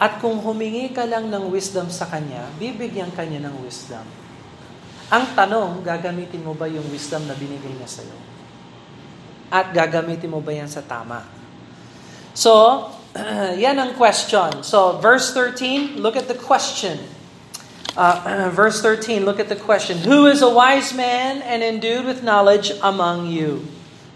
At 0.00 0.24
kung 0.24 0.40
humingi 0.40 0.88
ka 0.96 1.04
lang 1.04 1.28
ng 1.28 1.52
wisdom 1.52 1.92
sa 1.92 2.08
Kanya, 2.08 2.48
bibigyan 2.56 3.12
Kanya 3.12 3.44
ng 3.44 3.60
wisdom. 3.60 4.00
Ang 5.12 5.36
tanong, 5.36 5.84
gagamitin 5.84 6.40
mo 6.40 6.56
ba 6.56 6.64
yung 6.64 6.88
wisdom 6.88 7.28
na 7.28 7.36
binigay 7.36 7.76
niya 7.76 8.00
sa'yo? 8.00 8.16
At 9.52 9.76
gagamitin 9.76 10.32
mo 10.32 10.40
ba 10.40 10.56
yan 10.56 10.72
sa 10.72 10.80
tama? 10.80 11.28
So, 12.32 12.88
yan 13.60 13.76
ang 13.76 13.92
question. 13.92 14.64
So, 14.64 14.96
verse 14.96 15.36
13, 15.36 16.00
look 16.00 16.16
at 16.16 16.24
the 16.24 16.40
question. 16.40 16.96
Uh, 17.92 18.48
verse 18.56 18.80
13, 18.80 19.28
look 19.28 19.36
at 19.36 19.52
the 19.52 19.60
question. 19.60 20.08
Who 20.08 20.24
is 20.24 20.40
a 20.40 20.48
wise 20.48 20.96
man 20.96 21.44
and 21.44 21.60
endued 21.60 22.08
with 22.08 22.24
knowledge 22.24 22.72
among 22.80 23.28
you? 23.28 23.68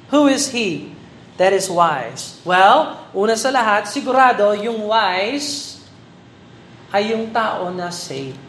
Who 0.08 0.25
is 0.25 0.56
he 0.56 0.96
that 1.37 1.52
is 1.52 1.69
wise? 1.69 2.40
Well, 2.45 3.09
una 3.12 3.37
sa 3.37 3.52
lahat, 3.52 3.88
sigurado 3.88 4.52
yung 4.57 4.88
wise 4.88 5.81
ay 6.93 7.12
yung 7.12 7.33
tao 7.33 7.69
na 7.73 7.93
saved. 7.93 8.40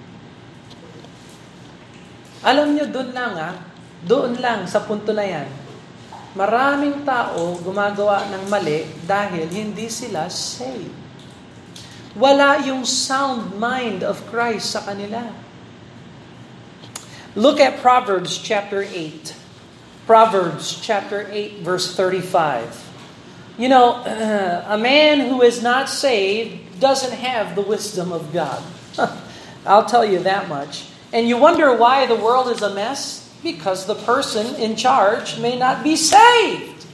Alam 2.45 2.77
nyo, 2.77 2.85
doon 2.87 3.09
lang 3.11 3.33
ah, 3.35 3.55
doon 4.05 4.37
lang 4.39 4.69
sa 4.69 4.83
punto 4.85 5.11
na 5.11 5.25
yan. 5.25 5.49
Maraming 6.37 7.01
tao 7.01 7.57
gumagawa 7.65 8.29
ng 8.29 8.45
mali 8.45 8.85
dahil 9.03 9.49
hindi 9.49 9.89
sila 9.89 10.29
saved. 10.29 10.93
Wala 12.17 12.61
yung 12.65 12.85
sound 12.85 13.57
mind 13.57 14.05
of 14.05 14.21
Christ 14.29 14.73
sa 14.73 14.85
kanila. 14.85 15.33
Look 17.37 17.61
at 17.61 17.81
Proverbs 17.81 18.41
chapter 18.41 18.81
8. 18.81 19.46
Proverbs 20.07 20.79
chapter 20.79 21.27
8 21.29 21.59
verse 21.67 21.93
35. 21.93 22.71
You 23.59 23.67
know, 23.67 23.99
a 24.65 24.77
man 24.79 25.27
who 25.27 25.43
is 25.43 25.61
not 25.61 25.89
saved 25.89 26.79
doesn't 26.79 27.11
have 27.11 27.59
the 27.59 27.61
wisdom 27.61 28.15
of 28.15 28.31
God. 28.31 28.63
I'll 29.67 29.85
tell 29.85 30.05
you 30.07 30.23
that 30.23 30.47
much. 30.47 30.87
And 31.11 31.27
you 31.27 31.35
wonder 31.35 31.75
why 31.75 32.07
the 32.07 32.15
world 32.15 32.47
is 32.47 32.61
a 32.61 32.73
mess? 32.73 33.27
Because 33.43 33.85
the 33.85 33.95
person 33.95 34.55
in 34.55 34.79
charge 34.79 35.39
may 35.39 35.59
not 35.59 35.83
be 35.83 35.99
saved. 35.99 36.87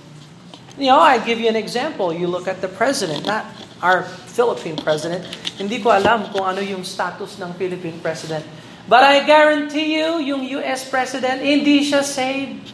You 0.78 0.88
know, 0.88 1.00
I 1.00 1.22
give 1.22 1.40
you 1.40 1.48
an 1.50 1.56
example. 1.56 2.12
You 2.12 2.26
look 2.26 2.48
at 2.48 2.62
the 2.62 2.68
president, 2.68 3.28
not 3.30 3.46
our 3.78 4.10
Philippine 4.34 4.76
president. 4.82 5.22
Hindi 5.62 5.86
ko 5.86 5.94
alam 5.94 6.34
kung 6.34 6.50
ano 6.50 6.66
yung 6.66 6.82
status 6.82 7.38
ng 7.38 7.54
Philippine 7.62 8.02
president. 8.02 8.42
But 8.90 9.06
I 9.06 9.22
guarantee 9.22 10.02
you, 10.02 10.18
yung 10.18 10.42
US 10.66 10.90
president, 10.90 11.46
hindi 11.46 11.86
siya 11.86 12.02
saved. 12.02 12.73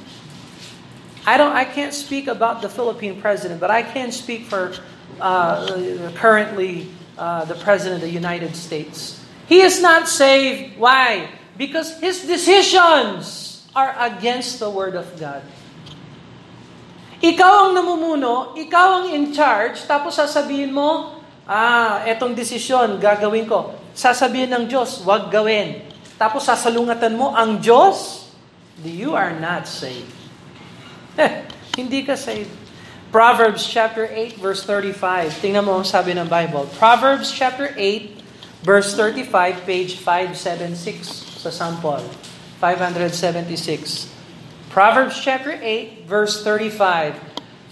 I 1.25 1.37
don't. 1.37 1.51
I 1.51 1.65
can't 1.65 1.93
speak 1.93 2.27
about 2.27 2.61
the 2.61 2.69
Philippine 2.69 3.19
president, 3.21 3.59
but 3.59 3.71
I 3.71 3.83
can 3.83 4.11
speak 4.11 4.47
for 4.47 4.73
uh, 5.19 6.11
currently 6.15 6.87
uh, 7.17 7.45
the 7.45 7.55
president 7.55 8.01
of 8.01 8.07
the 8.07 8.13
United 8.13 8.55
States. 8.55 9.19
He 9.47 9.61
is 9.61 9.81
not 9.81 10.07
saved. 10.07 10.77
Why? 10.77 11.27
Because 11.57 11.99
his 11.99 12.23
decisions 12.23 13.67
are 13.75 13.93
against 13.99 14.59
the 14.59 14.69
word 14.69 14.95
of 14.95 15.05
God. 15.19 15.43
Ikaw 17.19 17.67
ang 17.67 17.71
namumuno, 17.75 18.55
ikaw 18.55 19.03
ang 19.03 19.05
in 19.11 19.35
charge, 19.35 19.83
tapos 19.83 20.15
sasabihin 20.15 20.71
mo, 20.71 21.19
ah, 21.43 21.99
etong 22.07 22.31
desisyon, 22.31 22.95
gagawin 22.95 23.43
ko. 23.43 23.75
Sasabihin 23.91 24.55
ng 24.55 24.71
Diyos, 24.71 25.03
wag 25.03 25.27
gawin. 25.27 25.83
Tapos 26.15 26.47
sasalungatan 26.47 27.19
mo 27.19 27.35
ang 27.35 27.59
Diyos, 27.59 28.31
you 28.79 29.11
are 29.19 29.35
not 29.35 29.67
saved. 29.67 30.18
Hindi 31.79 32.03
ka 32.07 32.15
saved. 32.15 32.51
Proverbs 33.09 33.65
chapter 33.65 34.05
8 34.05 34.37
verse 34.37 34.61
35. 34.63 35.41
Tingnan 35.41 35.65
mo 35.65 35.81
ang 35.81 35.87
sabi 35.87 36.13
ng 36.13 36.29
Bible. 36.29 36.69
Proverbs 36.77 37.33
chapter 37.33 37.73
8 37.73 38.19
verse 38.61 38.93
35, 38.93 39.65
page 39.65 39.97
576 39.97 41.41
sa 41.41 41.49
sample. 41.49 42.03
576. 42.59 44.11
Proverbs 44.69 45.17
chapter 45.17 45.55
8, 45.55 46.05
verse 46.05 46.43
35. 46.43 47.17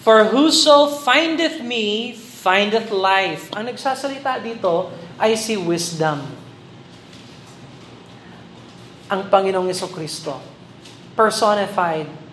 For 0.01 0.31
whoso 0.31 0.87
findeth 1.03 1.59
me, 1.59 2.15
findeth 2.15 2.89
life. 2.89 3.51
Ang 3.53 3.69
nagsasalita 3.69 4.39
dito 4.39 4.89
ay 5.19 5.35
si 5.35 5.59
wisdom. 5.59 6.23
Ang 9.11 9.21
Panginoong 9.27 9.67
Yeso 9.67 9.91
Kristo. 9.91 10.39
Personified 11.13 12.26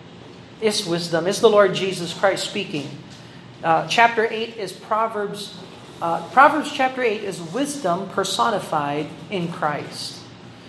is 0.65 0.85
wisdom. 0.85 1.27
Is 1.27 1.39
the 1.39 1.49
Lord 1.49 1.75
Jesus 1.75 2.13
Christ 2.13 2.43
speaking. 2.43 2.89
Uh, 3.63 3.87
chapter 3.87 4.27
8 4.29 4.57
is 4.57 4.73
Proverbs. 4.73 5.55
Uh, 6.01 6.27
Proverbs 6.29 6.71
chapter 6.71 7.01
8 7.01 7.23
is 7.23 7.39
wisdom 7.39 8.09
personified 8.09 9.07
in 9.29 9.51
Christ. 9.51 10.19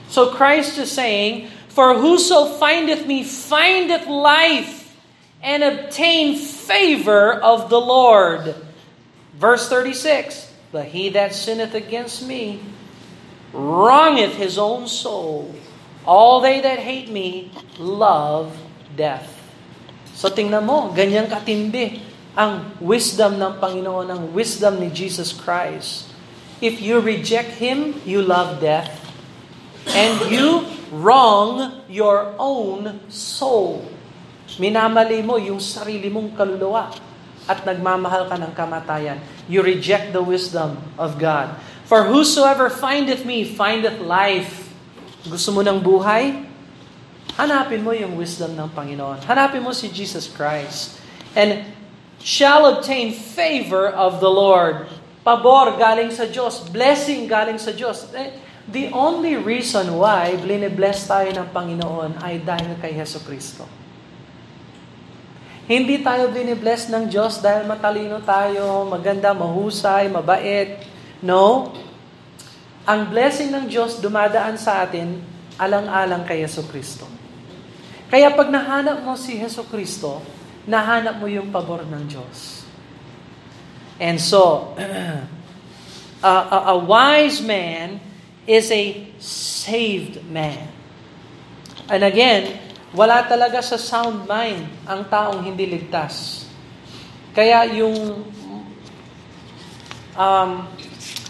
So 0.09 0.35
Christ 0.35 0.79
is 0.79 0.93
saying, 0.93 1.49
For 1.69 1.95
whoso 1.95 2.57
findeth 2.59 3.07
me 3.07 3.25
findeth 3.25 4.07
life 4.07 4.97
and 5.43 5.62
obtain 5.62 6.38
favor 6.38 7.33
of 7.33 7.71
the 7.71 7.81
Lord. 7.81 8.55
Verse 9.35 9.69
36 9.69 10.53
But 10.73 10.87
he 10.87 11.11
that 11.11 11.35
sinneth 11.35 11.75
against 11.75 12.26
me 12.26 12.61
wrongeth 13.53 14.35
his 14.35 14.59
own 14.59 14.88
soul. 14.88 15.55
All 16.05 16.41
they 16.41 16.61
that 16.61 16.79
hate 16.79 17.11
me 17.11 17.50
love 17.79 18.57
death. 18.95 19.36
So 20.16 20.32
tingnan 20.32 20.64
mo, 20.64 20.96
ganyan 20.96 21.28
katindi 21.28 22.00
ang 22.32 22.73
wisdom 22.80 23.37
ng 23.37 23.61
Panginoon, 23.61 24.08
ang 24.08 24.23
wisdom 24.32 24.80
ni 24.80 24.88
Jesus 24.88 25.37
Christ. 25.37 26.08
If 26.64 26.80
you 26.80 27.04
reject 27.04 27.61
Him, 27.61 28.00
you 28.08 28.25
love 28.25 28.64
death. 28.64 28.88
And 29.92 30.32
you 30.32 30.64
wrong 30.88 31.85
your 31.92 32.32
own 32.40 33.04
soul. 33.12 33.85
Minamali 34.56 35.20
mo 35.20 35.37
yung 35.37 35.61
sarili 35.61 36.08
mong 36.08 36.32
kaluluwa 36.32 36.96
at 37.44 37.61
nagmamahal 37.68 38.25
ka 38.25 38.40
ng 38.40 38.52
kamatayan. 38.56 39.20
You 39.52 39.61
reject 39.61 40.16
the 40.16 40.25
wisdom 40.25 40.80
of 40.96 41.20
God. 41.20 41.52
For 41.85 42.08
whosoever 42.08 42.73
findeth 42.73 43.28
me, 43.28 43.44
findeth 43.44 44.00
life. 44.00 44.73
Gusto 45.28 45.52
mo 45.52 45.61
ng 45.61 45.76
buhay? 45.76 46.46
Hanapin 47.37 47.85
mo 47.85 47.93
yung 47.93 48.16
wisdom 48.16 48.57
ng 48.57 48.73
Panginoon. 48.73 49.25
Hanapin 49.28 49.61
mo 49.61 49.76
si 49.76 49.93
Jesus 49.93 50.28
Christ. 50.28 50.97
And 51.37 51.69
shall 52.21 52.64
obtain 52.76 53.12
favor 53.12 53.93
of 53.93 54.25
the 54.25 54.33
Lord. 54.33 54.88
Pabor 55.21 55.76
galing 55.76 56.09
sa 56.12 56.25
Diyos. 56.25 56.64
Blessing 56.73 57.28
galing 57.28 57.61
sa 57.61 57.76
Diyos. 57.76 58.09
Eh, 58.16 58.47
The 58.66 58.90
only 58.90 59.38
reason 59.38 59.95
why 59.95 60.35
bless 60.75 61.07
tayo 61.07 61.31
ng 61.31 61.55
Panginoon 61.55 62.19
ay 62.19 62.43
dahil 62.43 62.75
kay 62.83 62.90
Heso 62.99 63.23
Kristo. 63.23 63.62
Hindi 65.71 66.02
tayo 66.02 66.35
binibless 66.35 66.90
ng 66.90 67.07
Diyos 67.07 67.38
dahil 67.38 67.62
matalino 67.66 68.19
tayo, 68.26 68.87
maganda, 68.87 69.31
mahusay, 69.31 70.11
mabait. 70.11 70.83
No. 71.23 71.75
Ang 72.87 73.11
blessing 73.11 73.55
ng 73.55 73.71
Diyos 73.71 74.02
dumadaan 74.02 74.59
sa 74.59 74.83
atin 74.83 75.23
alang-alang 75.59 76.26
kay 76.26 76.43
Yeso 76.43 76.66
Kristo. 76.66 77.07
Kaya 78.07 78.31
pag 78.35 78.49
nahanap 78.51 79.03
mo 79.03 79.19
si 79.19 79.35
Heso 79.35 79.67
Kristo, 79.67 80.23
nahanap 80.67 81.19
mo 81.19 81.27
yung 81.27 81.51
pabor 81.51 81.83
ng 81.87 82.05
Diyos. 82.07 82.63
And 83.99 84.21
so, 84.21 84.75
a, 86.23 86.31
a, 86.31 86.59
a 86.73 86.77
wise 86.79 87.43
man 87.43 87.99
is 88.47 88.71
a 88.71 89.11
saved 89.19 90.23
man. 90.31 90.71
And 91.91 92.03
again, 92.07 92.63
wala 92.95 93.27
talaga 93.27 93.63
sa 93.63 93.79
sound 93.79 94.27
mind 94.27 94.67
ang 94.87 95.07
taong 95.11 95.43
hindi 95.43 95.67
ligtas. 95.67 96.47
Kaya 97.35 97.69
yung 97.75 98.27
um, 100.17 100.51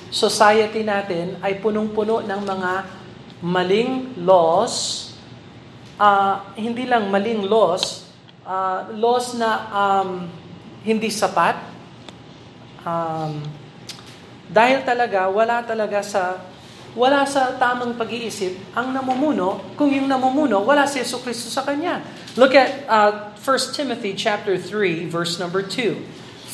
society 0.08 0.86
natin 0.86 1.36
ay 1.42 1.58
punong-puno 1.60 2.24
ng 2.24 2.40
mga 2.46 2.72
maling 3.44 4.16
laws, 4.24 5.05
uh, 6.00 6.52
hindi 6.56 6.84
lang 6.88 7.08
maling 7.08 7.44
laws, 7.44 8.08
uh, 8.44 8.88
laws 8.96 9.36
na 9.36 9.50
um, 9.72 10.28
hindi 10.84 11.10
sapat, 11.10 11.56
um, 12.86 13.42
dahil 14.46 14.86
talaga, 14.86 15.26
wala 15.26 15.64
talaga 15.66 16.00
sa 16.06 16.22
wala 16.96 17.28
sa 17.28 17.60
tamang 17.60 17.92
pag-iisip 17.92 18.72
ang 18.72 18.88
namumuno 18.88 19.60
kung 19.76 19.92
yung 19.92 20.08
namumuno 20.08 20.64
wala 20.64 20.88
si 20.88 20.96
Yesu 20.96 21.20
Kristo 21.20 21.52
sa 21.52 21.60
kanya. 21.60 22.00
Look 22.40 22.56
at 22.56 22.88
uh, 22.88 23.36
1 23.36 23.76
Timothy 23.76 24.16
chapter 24.16 24.56
3 24.56 25.04
verse 25.04 25.36
number 25.36 25.60
2. 25.60 25.92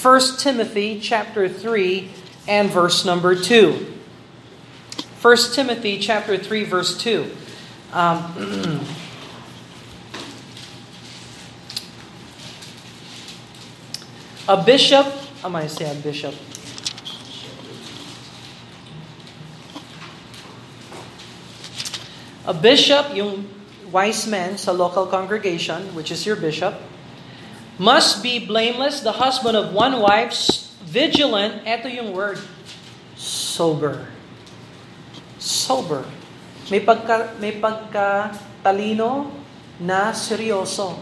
1 0.02 0.42
Timothy 0.42 0.98
chapter 0.98 1.46
3 1.46 2.50
and 2.50 2.66
verse 2.74 3.06
number 3.06 3.38
2. 3.38 3.86
1 5.22 5.54
Timothy 5.54 6.02
chapter 6.02 6.34
3 6.34 6.66
verse 6.66 6.98
2. 6.98 7.22
Um, 7.94 8.82
a 14.48 14.56
bishop, 14.62 15.06
am 15.44 15.56
I 15.56 15.66
say 15.66 15.90
a 15.90 15.94
bishop? 15.94 16.34
A 22.44 22.54
bishop, 22.54 23.14
yung 23.14 23.46
wise 23.92 24.26
man 24.26 24.58
sa 24.58 24.72
local 24.72 25.06
congregation, 25.06 25.94
which 25.94 26.10
is 26.10 26.26
your 26.26 26.34
bishop, 26.34 26.74
must 27.78 28.22
be 28.22 28.42
blameless, 28.42 29.00
the 29.00 29.14
husband 29.14 29.56
of 29.56 29.70
one 29.70 30.02
wife, 30.02 30.34
vigilant, 30.82 31.62
eto 31.62 31.86
yung 31.86 32.10
word, 32.10 32.42
sober. 33.14 34.10
Sober. 35.38 36.02
May 36.70 36.82
pagka, 36.82 37.38
may 37.38 37.54
pagka 37.62 38.34
talino 38.62 39.30
na 39.78 40.10
seryoso. 40.10 40.98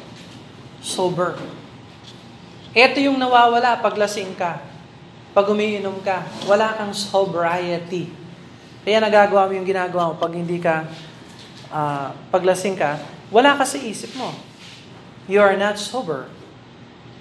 Sober. 0.80 1.59
Ito 2.70 3.02
yung 3.02 3.18
nawawala 3.18 3.82
pag 3.82 3.98
lasing 3.98 4.38
ka. 4.38 4.62
Pag 5.34 5.46
umiinom 5.50 5.98
ka, 6.06 6.22
wala 6.46 6.70
kang 6.78 6.94
sobriety. 6.94 8.10
Kaya 8.86 9.02
nagagawa 9.02 9.50
mo 9.50 9.52
yung 9.58 9.66
ginagawa 9.66 10.10
mo 10.10 10.14
pag 10.18 10.34
hindi 10.34 10.62
ka 10.62 10.86
uh, 11.70 12.14
paglasing 12.30 12.78
ka, 12.78 13.02
wala 13.30 13.58
ka 13.58 13.66
sa 13.66 13.78
isip 13.78 14.14
mo. 14.14 14.34
You 15.26 15.42
are 15.42 15.58
not 15.58 15.78
sober. 15.78 16.26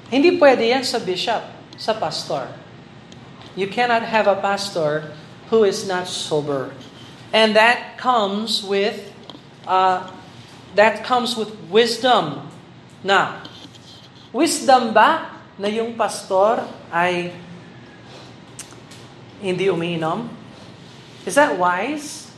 Hindi 0.09 0.37
pwede 0.41 0.69
yan 0.69 0.81
sa 0.81 0.97
bishop, 0.97 1.45
sa 1.77 1.93
pastor. 1.93 2.49
You 3.53 3.69
cannot 3.69 4.05
have 4.05 4.25
a 4.25 4.37
pastor 4.37 5.13
who 5.49 5.65
is 5.65 5.85
not 5.85 6.09
sober. 6.09 6.73
And 7.29 7.53
that 7.53 7.97
comes 8.01 8.65
with 8.65 9.13
uh, 9.69 10.09
that 10.73 11.05
comes 11.05 11.37
with 11.37 11.53
wisdom. 11.69 12.49
Na, 13.05 13.45
wisdom 14.33 14.93
ba 14.93 15.38
na 15.59 15.67
yung 15.67 15.93
pastor 15.99 16.63
ay 16.87 17.35
hindi 19.43 19.67
umiinom? 19.67 20.31
Is 21.27 21.35
that 21.35 21.59
wise? 21.59 22.31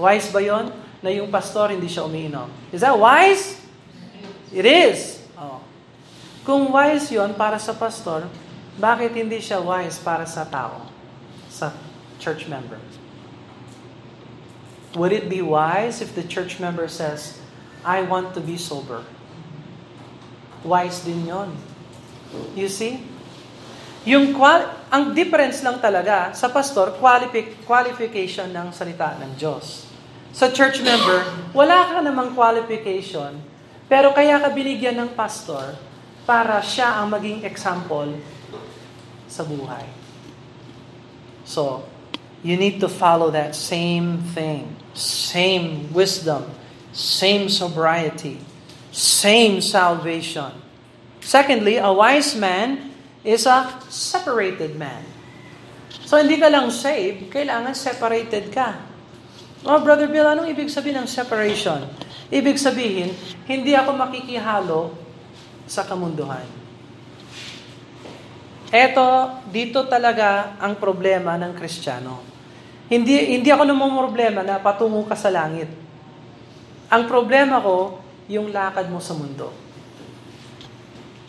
Wise 0.00 0.32
ba 0.32 0.40
yon? 0.40 0.82
na 1.02 1.10
yung 1.10 1.28
pastor 1.28 1.74
hindi 1.74 1.90
siya 1.90 2.06
umiinom. 2.06 2.46
Is 2.70 2.86
that 2.86 2.94
wise? 2.94 3.58
It 4.54 4.62
is. 4.62 5.18
Oh. 5.34 5.58
Kung 6.46 6.70
wise 6.70 7.10
yon 7.10 7.34
para 7.34 7.58
sa 7.58 7.74
pastor, 7.74 8.30
bakit 8.78 9.10
hindi 9.18 9.42
siya 9.42 9.58
wise 9.58 9.98
para 9.98 10.22
sa 10.24 10.46
tao? 10.46 10.86
Sa 11.50 11.74
church 12.22 12.46
member? 12.46 12.78
Would 14.94 15.10
it 15.10 15.26
be 15.26 15.42
wise 15.42 15.98
if 15.98 16.14
the 16.14 16.22
church 16.22 16.62
member 16.62 16.86
says, 16.86 17.42
I 17.82 18.06
want 18.06 18.38
to 18.38 18.40
be 18.40 18.54
sober? 18.54 19.02
Wise 20.62 21.02
din 21.02 21.26
yon. 21.26 21.50
You 22.56 22.68
see? 22.68 23.00
Yung 24.02 24.34
qual- 24.34 24.66
ang 24.90 25.14
difference 25.14 25.62
lang 25.62 25.78
talaga 25.78 26.34
sa 26.34 26.50
pastor, 26.50 26.98
qualifi- 26.98 27.54
qualification 27.62 28.50
ng 28.50 28.74
salita 28.74 29.14
ng 29.20 29.38
Diyos 29.38 29.92
sa 30.32 30.48
church 30.48 30.80
member, 30.80 31.28
wala 31.52 31.92
ka 31.92 32.00
namang 32.00 32.32
qualification, 32.32 33.36
pero 33.84 34.16
kaya 34.16 34.40
ka 34.40 34.48
binigyan 34.48 34.96
ng 34.96 35.12
pastor 35.12 35.76
para 36.24 36.56
siya 36.64 36.96
ang 36.96 37.12
maging 37.12 37.44
example 37.44 38.16
sa 39.28 39.44
buhay. 39.44 39.84
So, 41.44 41.84
you 42.40 42.56
need 42.56 42.80
to 42.80 42.88
follow 42.88 43.28
that 43.28 43.52
same 43.52 44.24
thing, 44.32 44.72
same 44.96 45.92
wisdom, 45.92 46.48
same 46.96 47.52
sobriety, 47.52 48.40
same 48.88 49.60
salvation. 49.60 50.56
Secondly, 51.22 51.78
a 51.78 51.88
wise 51.94 52.34
man 52.34 52.90
is 53.22 53.46
a 53.46 53.70
separated 53.86 54.74
man. 54.74 55.06
So, 56.02 56.18
hindi 56.18 56.36
ka 56.36 56.50
lang 56.50 56.66
saved, 56.74 57.30
kailangan 57.30 57.72
separated 57.78 58.50
ka. 58.50 58.82
Oh, 59.62 59.78
Brother 59.78 60.10
Bill, 60.10 60.26
anong 60.26 60.50
ibig 60.50 60.66
sabihin 60.66 61.06
ng 61.06 61.08
separation? 61.08 61.86
Ibig 62.26 62.58
sabihin, 62.58 63.14
hindi 63.46 63.78
ako 63.78 63.94
makikihalo 63.94 64.90
sa 65.70 65.86
kamunduhan. 65.86 66.42
Eto, 68.74 69.38
dito 69.46 69.86
talaga 69.86 70.58
ang 70.58 70.80
problema 70.82 71.38
ng 71.38 71.54
Kristiyano. 71.54 72.24
Hindi, 72.90 73.38
hindi 73.38 73.52
ako 73.52 73.68
problema 73.94 74.42
na 74.42 74.58
patungo 74.58 75.06
ka 75.06 75.14
sa 75.14 75.30
langit. 75.30 75.70
Ang 76.90 77.06
problema 77.06 77.62
ko, 77.62 78.02
yung 78.26 78.50
lakad 78.50 78.90
mo 78.90 78.98
sa 78.98 79.14
mundo. 79.14 79.61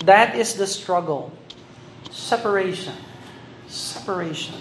That 0.03 0.35
is 0.35 0.59
the 0.59 0.67
struggle. 0.67 1.31
Separation. 2.11 2.95
Separation. 3.71 4.59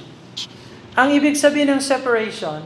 Ang 0.94 1.18
ibig 1.18 1.34
sabihin 1.34 1.72
ng 1.74 1.82
separation, 1.82 2.62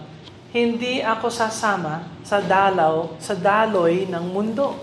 hindi 0.52 1.00
ako 1.00 1.32
sasama 1.32 2.04
sa 2.26 2.42
dalaw, 2.42 3.16
sa 3.22 3.32
daloy 3.32 4.04
ng 4.04 4.24
mundo. 4.28 4.76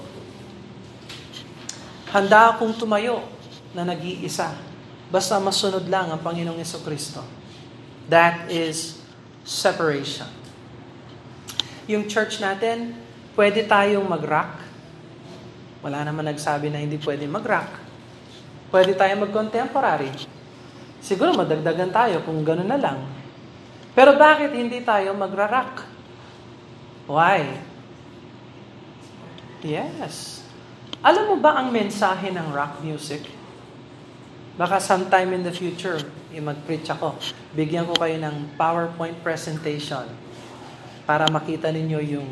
Handa 2.09 2.55
akong 2.55 2.77
tumayo 2.77 3.25
na 3.75 3.85
nag-iisa. 3.85 4.53
Basta 5.11 5.37
masunod 5.37 5.85
lang 5.89 6.09
ang 6.09 6.21
Panginoong 6.21 6.57
Yeso 6.57 6.81
Kristo. 6.81 7.21
That 8.09 8.49
is 8.49 9.01
separation. 9.45 10.29
Yung 11.85 12.07
church 12.07 12.39
natin, 12.39 12.95
pwede 13.35 13.67
tayong 13.67 14.07
mag-rock. 14.07 14.55
Wala 15.83 16.07
naman 16.07 16.31
nagsabi 16.31 16.71
na 16.71 16.79
hindi 16.79 16.95
pwede 17.03 17.27
mag-rock. 17.27 17.82
Pwede 18.73 18.97
tayong 18.97 19.29
mag-contemporary. 19.29 20.09
Siguro 20.97 21.37
madagdagan 21.37 21.93
tayo 21.93 22.25
kung 22.25 22.41
gano'n 22.41 22.65
na 22.73 22.81
lang. 22.81 23.05
Pero 23.93 24.17
bakit 24.17 24.49
hindi 24.57 24.81
tayo 24.81 25.13
magra-rock? 25.13 25.85
Why? 27.05 27.61
Yes. 29.61 30.41
Alam 31.05 31.35
mo 31.35 31.35
ba 31.37 31.61
ang 31.61 31.69
mensahe 31.69 32.33
ng 32.33 32.49
rock 32.49 32.81
music? 32.81 33.29
Baka 34.57 34.81
sometime 34.81 35.37
in 35.37 35.45
the 35.45 35.53
future, 35.53 36.01
eh, 36.33 36.41
mag-preach 36.41 36.89
ako. 36.89 37.13
Bigyan 37.53 37.85
ko 37.85 37.93
kayo 37.93 38.17
ng 38.17 38.57
PowerPoint 38.57 39.21
presentation 39.21 40.09
para 41.05 41.29
makita 41.29 41.69
ninyo 41.69 41.99
yung 42.01 42.29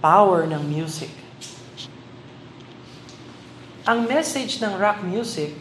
power 0.00 0.48
ng 0.48 0.64
music. 0.64 1.21
Ang 3.82 4.06
message 4.06 4.62
ng 4.62 4.78
rock 4.78 5.02
music, 5.02 5.58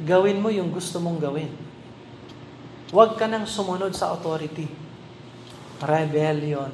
gawin 0.00 0.40
mo 0.40 0.48
yung 0.48 0.72
gusto 0.72 0.96
mong 0.96 1.20
gawin. 1.20 1.52
Huwag 2.88 3.20
ka 3.20 3.28
nang 3.28 3.44
sumunod 3.44 3.92
sa 3.92 4.16
authority. 4.16 4.72
Rebellion. 5.84 6.72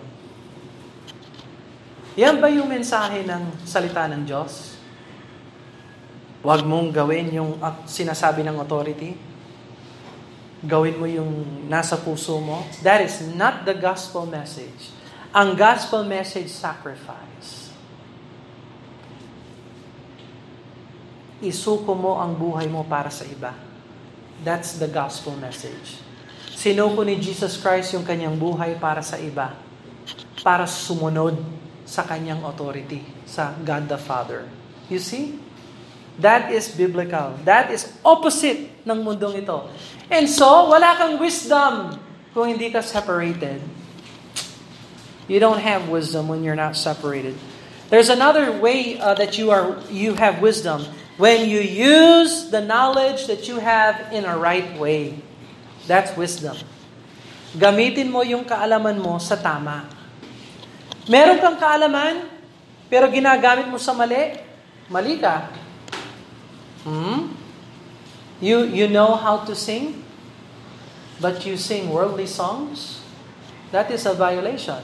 Yan 2.14 2.38
ba 2.38 2.46
yung 2.46 2.70
mensahe 2.70 3.26
ng 3.26 3.66
salita 3.66 4.06
ng 4.06 4.22
Diyos? 4.22 4.78
Huwag 6.46 6.62
mong 6.62 6.94
gawin 6.94 7.34
yung 7.34 7.58
sinasabi 7.82 8.46
ng 8.46 8.54
authority. 8.54 9.18
Gawin 10.62 10.94
mo 10.94 11.10
yung 11.10 11.66
nasa 11.66 11.98
puso 11.98 12.38
mo. 12.38 12.62
That 12.86 13.02
is 13.02 13.18
not 13.34 13.66
the 13.66 13.74
gospel 13.74 14.30
message. 14.30 14.94
Ang 15.34 15.58
gospel 15.58 16.06
message, 16.06 16.50
sacrifice. 16.50 17.67
Isuko 21.38 21.94
mo 21.94 22.18
ang 22.18 22.34
buhay 22.34 22.66
mo 22.66 22.82
para 22.86 23.10
sa 23.10 23.22
iba. 23.26 23.54
That's 24.42 24.78
the 24.78 24.90
gospel 24.90 25.34
message. 25.38 25.98
Sinuko 26.58 27.06
ni 27.06 27.18
Jesus 27.18 27.58
Christ 27.58 27.94
yung 27.94 28.02
kanyang 28.02 28.34
buhay 28.34 28.78
para 28.78 29.02
sa 29.02 29.18
iba. 29.18 29.54
Para 30.42 30.66
sumunod 30.66 31.38
sa 31.86 32.02
kanyang 32.02 32.42
authority, 32.42 33.02
sa 33.26 33.54
God 33.62 33.86
the 33.86 33.98
Father. 33.98 34.46
You 34.90 34.98
see? 34.98 35.38
That 36.18 36.50
is 36.50 36.66
biblical. 36.66 37.38
That 37.46 37.70
is 37.70 37.86
opposite 38.02 38.74
ng 38.82 38.98
mundong 39.06 39.46
ito. 39.46 39.70
And 40.10 40.26
so, 40.26 40.66
wala 40.66 40.98
kang 40.98 41.14
wisdom 41.22 41.94
kung 42.34 42.50
hindi 42.50 42.74
ka 42.74 42.82
separated. 42.82 43.62
You 45.30 45.38
don't 45.38 45.62
have 45.62 45.86
wisdom 45.86 46.26
when 46.26 46.42
you're 46.42 46.58
not 46.58 46.74
separated. 46.74 47.38
There's 47.88 48.08
another 48.08 48.50
way 48.50 48.98
uh, 48.98 49.14
that 49.14 49.38
you 49.38 49.54
are 49.54 49.78
you 49.88 50.12
have 50.16 50.42
wisdom 50.42 50.84
when 51.18 51.50
you 51.50 51.58
use 51.58 52.48
the 52.48 52.62
knowledge 52.62 53.26
that 53.26 53.50
you 53.50 53.58
have 53.58 54.14
in 54.14 54.24
a 54.24 54.38
right 54.38 54.78
way. 54.78 55.18
That's 55.90 56.14
wisdom. 56.14 56.54
Gamitin 57.58 58.08
mo 58.08 58.22
yung 58.22 58.46
kaalaman 58.46 59.02
mo 59.02 59.18
sa 59.18 59.34
tama. 59.34 59.90
Meron 61.10 61.42
kang 61.42 61.58
kaalaman, 61.58 62.30
pero 62.86 63.10
ginagamit 63.10 63.66
mo 63.66 63.82
sa 63.82 63.90
mali, 63.92 64.38
mali 64.86 65.18
ka. 65.18 65.50
Hmm? 66.86 67.34
You, 68.38 68.62
you 68.70 68.86
know 68.86 69.18
how 69.18 69.42
to 69.42 69.58
sing, 69.58 70.06
but 71.18 71.42
you 71.42 71.58
sing 71.58 71.90
worldly 71.90 72.30
songs? 72.30 73.02
That 73.74 73.90
is 73.90 74.06
a 74.06 74.14
violation. 74.14 74.78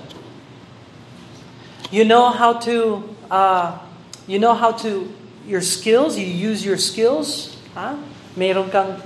You 1.94 2.03
know 2.03 2.35
how 2.35 2.59
to, 2.66 3.07
uh, 3.31 3.79
you 4.27 4.42
know 4.42 4.59
how 4.59 4.73
to, 4.83 5.07
your 5.44 5.62
skills, 5.64 6.16
you 6.16 6.26
use 6.26 6.64
your 6.64 6.80
skills, 6.80 7.57
ha? 7.76 7.96
Meron 8.35 8.68
kang 8.72 8.98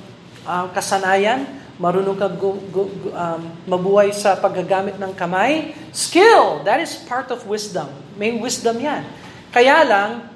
uh, 0.47 0.67
kasanayan, 0.73 1.45
marunong 1.79 2.19
kang 2.19 2.35
gu, 2.39 2.51
gu, 2.71 2.83
um, 3.13 3.43
mabuhay 3.67 4.11
sa 4.15 4.39
paggagamit 4.39 4.97
ng 4.97 5.13
kamay. 5.15 5.75
Skill, 5.91 6.63
that 6.63 6.79
is 6.81 6.97
part 7.07 7.31
of 7.31 7.45
wisdom. 7.47 7.91
May 8.17 8.35
wisdom 8.39 8.79
yan. 8.79 9.07
Kaya 9.51 9.83
lang, 9.87 10.31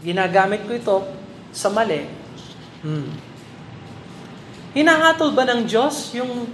ginagamit 0.00 0.64
ko 0.64 0.72
ito 0.72 0.96
sa 1.50 1.68
mali, 1.68 2.06
hmm. 2.86 3.10
hinahatol 4.72 5.34
ba 5.34 5.44
ng 5.44 5.66
Diyos 5.66 6.14
yung 6.14 6.46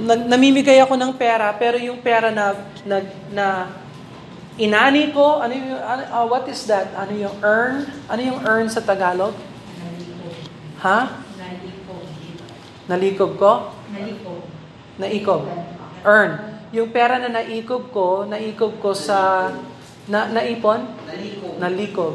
namimigay 0.00 0.80
ako 0.80 0.96
ng 0.96 1.12
pera 1.12 1.52
pero 1.52 1.76
yung 1.76 2.00
pera 2.00 2.32
na 2.32 2.56
na, 2.88 2.96
na 3.28 3.46
inani 4.60 5.08
ko 5.16 5.40
ano 5.40 5.56
yung 5.56 5.80
uh, 5.80 6.26
what 6.28 6.44
is 6.46 6.68
that? 6.68 6.92
Ano 6.92 7.16
yung 7.16 7.36
earn? 7.40 7.88
Ano 8.12 8.20
yung 8.20 8.40
earn 8.44 8.68
sa 8.68 8.84
Tagalog? 8.84 9.32
Ha? 10.84 11.24
Nalikob 12.86 13.40
ko? 13.40 13.72
Nalikob 13.88 14.40
naikob 15.00 15.42
earn. 16.04 16.60
Yung 16.76 16.92
pera 16.92 17.16
na 17.16 17.32
naikob 17.32 17.88
ko 17.88 18.28
naikob 18.28 18.76
ko 18.84 18.92
sa 18.92 19.48
na 20.04 20.28
naipon? 20.28 20.84
Naliko. 21.08 21.48
nalikob 21.56 22.14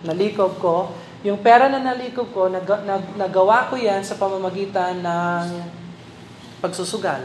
nalikob 0.00 0.52
ko, 0.56 0.76
yung 1.20 1.44
pera 1.44 1.68
na 1.68 1.80
nalikob 1.80 2.32
ko, 2.32 2.48
nag, 2.48 2.64
nag, 2.64 3.04
nagawa 3.20 3.68
ko 3.68 3.76
yan 3.76 4.00
sa 4.00 4.16
pamamagitan 4.16 5.04
ng 5.04 5.46
pagsusugal. 6.64 7.20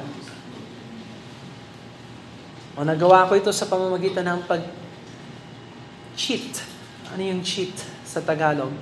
O 2.75 2.83
nagawa 2.83 3.31
ko 3.31 3.39
ito 3.39 3.55
sa 3.55 3.71
pamamagitan 3.71 4.27
ng 4.27 4.43
pag-cheat. 4.51 4.75
Ano 7.15 7.23
yung 7.23 7.39
cheat 7.39 7.71
sa 8.03 8.19
Tagalog? 8.19 8.75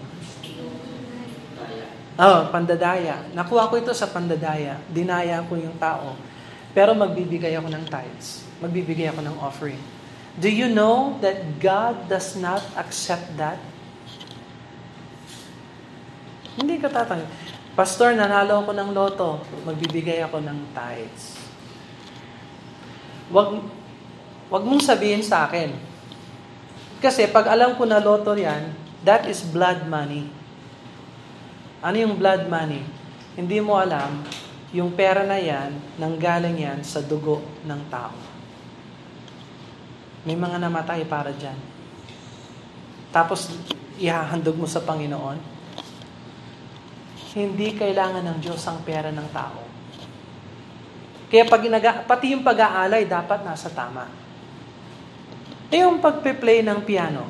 Oh, 2.13 2.45
pandadaya. 2.53 3.25
Nakuha 3.33 3.69
ko 3.69 3.77
ito 3.77 3.93
sa 3.93 4.05
pandadaya. 4.09 4.77
Dinaya 4.89 5.41
ko 5.45 5.57
yung 5.57 5.77
tao. 5.81 6.13
Pero 6.73 6.93
magbibigay 6.97 7.53
ako 7.57 7.69
ng 7.69 7.85
tithes. 7.89 8.45
Magbibigay 8.61 9.09
ako 9.13 9.21
ng 9.25 9.37
offering. 9.41 9.81
Do 10.41 10.49
you 10.49 10.65
know 10.69 11.21
that 11.21 11.61
God 11.61 12.09
does 12.09 12.33
not 12.33 12.65
accept 12.77 13.37
that? 13.37 13.61
Hindi 16.57 16.81
ka 16.81 16.89
tatanggap. 16.89 17.29
Pastor, 17.73 18.13
nanalo 18.13 18.61
ako 18.61 18.71
ng 18.77 18.89
loto. 18.93 19.41
Magbibigay 19.65 20.21
ako 20.25 20.41
ng 20.41 20.57
tithes. 20.73 21.37
Wag, 23.33 23.57
wag 24.53 24.61
mong 24.61 24.85
sabihin 24.85 25.25
sa 25.25 25.49
akin. 25.49 25.73
Kasi 27.01 27.25
pag 27.25 27.49
alam 27.49 27.73
ko 27.73 27.89
na 27.89 27.97
loto 27.97 28.37
yan, 28.37 28.69
that 29.01 29.25
is 29.25 29.41
blood 29.41 29.89
money. 29.89 30.29
Ano 31.81 31.97
yung 31.97 32.21
blood 32.21 32.45
money? 32.45 32.85
Hindi 33.33 33.57
mo 33.65 33.81
alam, 33.81 34.21
yung 34.69 34.93
pera 34.93 35.25
na 35.25 35.41
yan, 35.41 35.73
nanggaling 35.97 36.61
yan 36.61 36.85
sa 36.85 37.01
dugo 37.01 37.41
ng 37.65 37.81
tao. 37.89 38.13
May 40.21 40.37
mga 40.37 40.61
namatay 40.61 41.01
para 41.09 41.33
dyan. 41.33 41.57
Tapos, 43.09 43.49
ihahandog 43.97 44.55
mo 44.55 44.69
sa 44.69 44.85
Panginoon, 44.85 45.41
hindi 47.33 47.73
kailangan 47.73 48.21
ng 48.21 48.37
Diyos 48.37 48.61
ang 48.69 48.85
pera 48.85 49.09
ng 49.09 49.27
tao. 49.33 49.65
Kaya 51.33 51.49
pag 51.49 51.65
inaga, 51.65 52.05
pati 52.05 52.37
yung 52.37 52.45
pag-aalay 52.45 53.09
dapat 53.09 53.41
nasa 53.41 53.73
tama. 53.73 54.22
Yung 55.73 55.97
pagpe-play 55.97 56.61
ng 56.61 56.85
piano, 56.85 57.25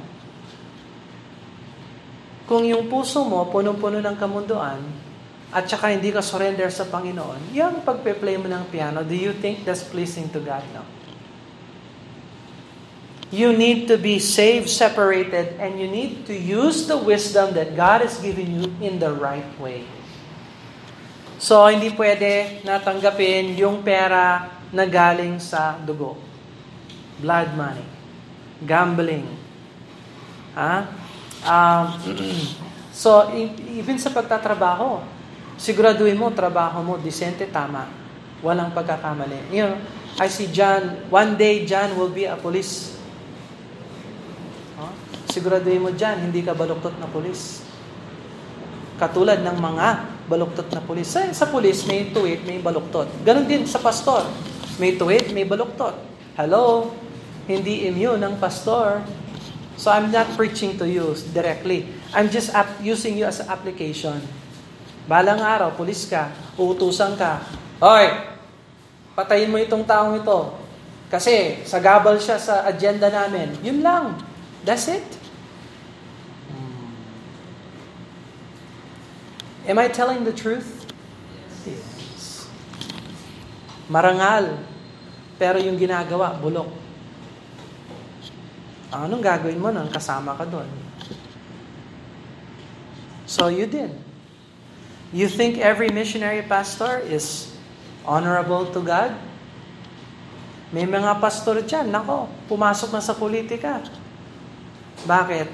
kung 2.43 2.67
yung 2.67 2.91
puso 2.91 3.23
mo 3.23 3.47
punong-puno 3.47 4.03
ng 4.03 4.19
kamunduan, 4.19 4.83
at 5.53 5.69
saka 5.69 5.95
hindi 5.95 6.11
ka 6.11 6.19
surrender 6.19 6.67
sa 6.67 6.83
Panginoon, 6.83 7.55
yung 7.55 7.85
pagpe-play 7.87 8.35
mo 8.35 8.51
ng 8.51 8.67
piano, 8.67 9.05
do 9.05 9.15
you 9.15 9.31
think 9.37 9.63
that's 9.63 9.85
pleasing 9.85 10.27
to 10.33 10.43
God? 10.43 10.65
No. 10.75 10.83
You 13.31 13.55
need 13.55 13.87
to 13.89 13.97
be 13.97 14.19
saved, 14.19 14.69
separated, 14.69 15.57
and 15.57 15.79
you 15.79 15.87
need 15.87 16.27
to 16.29 16.35
use 16.35 16.85
the 16.85 16.99
wisdom 16.99 17.55
that 17.55 17.73
God 17.73 18.03
has 18.03 18.19
given 18.21 18.49
you 18.49 18.67
in 18.83 18.99
the 18.99 19.09
right 19.09 19.47
way. 19.57 19.87
So, 21.39 21.65
hindi 21.65 21.95
pwede 21.95 22.61
natanggapin 22.61 23.55
yung 23.57 23.81
pera 23.81 24.51
na 24.69 24.85
galing 24.85 25.41
sa 25.41 25.77
dugo. 25.81 26.17
Blood 27.21 27.57
money. 27.57 27.92
Gambling. 28.63 29.27
Ha? 30.57 30.89
Um, 31.43 31.85
so, 32.95 33.27
even 33.73 33.99
sa 33.99 34.09
pagtatrabaho, 34.09 35.03
siguraduhin 35.59 36.17
mo, 36.17 36.31
trabaho 36.31 36.81
mo, 36.81 36.93
disente, 36.97 37.47
tama. 37.51 37.87
Walang 38.43 38.75
pagkakamali. 38.75 39.53
You 39.53 39.71
know, 39.71 39.75
I 40.19 40.27
see 40.27 40.51
John, 40.51 41.07
one 41.07 41.39
day 41.39 41.63
John 41.63 41.95
will 41.95 42.11
be 42.11 42.27
a 42.27 42.35
police 42.35 42.93
Siguraduhin 45.33 45.81
mo 45.81 45.89
dyan, 45.89 46.29
hindi 46.29 46.45
ka 46.45 46.53
baluktot 46.53 46.93
na 47.01 47.09
pulis. 47.09 47.65
Katulad 49.01 49.41
ng 49.41 49.57
mga 49.57 49.87
baluktot 50.29 50.69
na 50.69 50.77
pulis. 50.77 51.09
Sa, 51.09 51.25
sa 51.33 51.49
pulis, 51.49 51.89
may 51.89 52.13
tuwid, 52.13 52.45
may 52.45 52.61
baluktot. 52.61 53.09
Ganon 53.25 53.49
din 53.49 53.65
sa 53.65 53.81
pastor. 53.81 54.29
May 54.77 54.93
tuwid, 54.93 55.33
may 55.33 55.41
baluktot. 55.41 55.97
Hello? 56.37 56.93
Hindi 57.45 57.87
immune 57.87 58.23
ng 58.23 58.35
pastor. 58.39 59.03
So 59.75 59.91
I'm 59.91 60.13
not 60.13 60.31
preaching 60.37 60.77
to 60.79 60.85
you 60.85 61.17
directly. 61.33 61.89
I'm 62.13 62.29
just 62.29 62.53
ap- 62.53 62.79
using 62.79 63.17
you 63.17 63.25
as 63.25 63.41
an 63.41 63.49
application. 63.49 64.21
Balang 65.09 65.43
araw, 65.43 65.75
pulis 65.75 66.07
ka, 66.07 66.31
uutusan 66.55 67.19
ka. 67.19 67.43
Hoy, 67.83 68.07
patayin 69.17 69.51
mo 69.51 69.59
itong 69.59 69.83
taong 69.83 70.21
ito. 70.23 70.55
Kasi 71.11 71.61
sagabal 71.67 72.17
siya 72.21 72.39
sa 72.39 72.63
agenda 72.63 73.11
namin. 73.11 73.53
Yun 73.59 73.83
lang. 73.83 74.17
That's 74.63 74.87
it. 74.87 75.05
Am 79.63 79.79
I 79.79 79.87
telling 79.87 80.23
the 80.27 80.35
truth? 80.35 80.87
Yes. 81.63 82.47
Marangal. 83.87 84.59
Pero 85.39 85.59
yung 85.59 85.79
ginagawa, 85.79 86.35
bulok. 86.35 86.82
Anong 88.93 89.25
gagawin 89.25 89.57
mo 89.57 89.73
nang 89.73 89.89
kasama 89.89 90.37
ka 90.37 90.45
doon? 90.45 90.69
So 93.25 93.49
you 93.49 93.65
did. 93.65 93.89
You 95.09 95.25
think 95.25 95.57
every 95.57 95.89
missionary 95.89 96.45
pastor 96.45 97.01
is 97.01 97.49
honorable 98.05 98.69
to 98.69 98.81
God? 98.85 99.17
May 100.73 100.85
mga 100.89 101.21
pastor 101.21 101.61
dyan, 101.61 101.89
nako, 101.89 102.29
pumasok 102.49 102.93
na 102.93 103.01
sa 103.01 103.13
politika. 103.13 103.81
Bakit? 105.05 105.49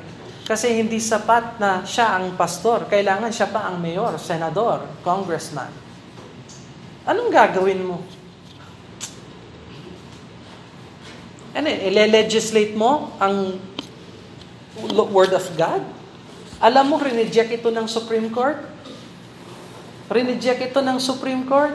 Kasi 0.47 0.79
hindi 0.79 0.99
sapat 0.99 1.59
na 1.59 1.83
siya 1.83 2.15
ang 2.19 2.39
pastor. 2.39 2.87
Kailangan 2.87 3.31
siya 3.31 3.51
pa 3.51 3.67
ang 3.67 3.83
mayor, 3.83 4.15
senador, 4.15 4.87
congressman. 5.03 5.69
Anong 7.03 7.29
gagawin 7.31 7.83
mo? 7.83 7.99
Ano, 11.49 11.65
ile-legislate 11.65 12.77
mo 12.77 13.09
ang 13.17 13.57
word 15.09 15.33
of 15.33 15.45
God? 15.57 15.81
Alam 16.61 16.93
mo, 16.93 16.95
rineject 17.01 17.49
ito 17.49 17.73
ng 17.73 17.89
Supreme 17.89 18.29
Court? 18.29 18.61
Rineject 20.13 20.69
ito 20.69 20.79
ng 20.83 20.97
Supreme 21.01 21.47
Court? 21.49 21.73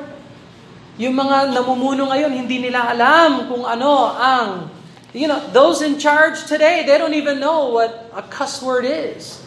Yung 0.95 1.19
mga 1.19 1.51
namumuno 1.51 2.07
ngayon, 2.07 2.31
hindi 2.31 2.63
nila 2.63 2.87
alam 2.87 3.51
kung 3.51 3.67
ano 3.67 4.15
ang, 4.15 4.71
you 5.11 5.27
know, 5.27 5.43
those 5.51 5.83
in 5.83 5.99
charge 5.99 6.47
today, 6.47 6.87
they 6.87 6.95
don't 6.95 7.17
even 7.19 7.43
know 7.43 7.75
what 7.75 8.15
a 8.15 8.23
cuss 8.23 8.63
word 8.63 8.87
is. 8.87 9.43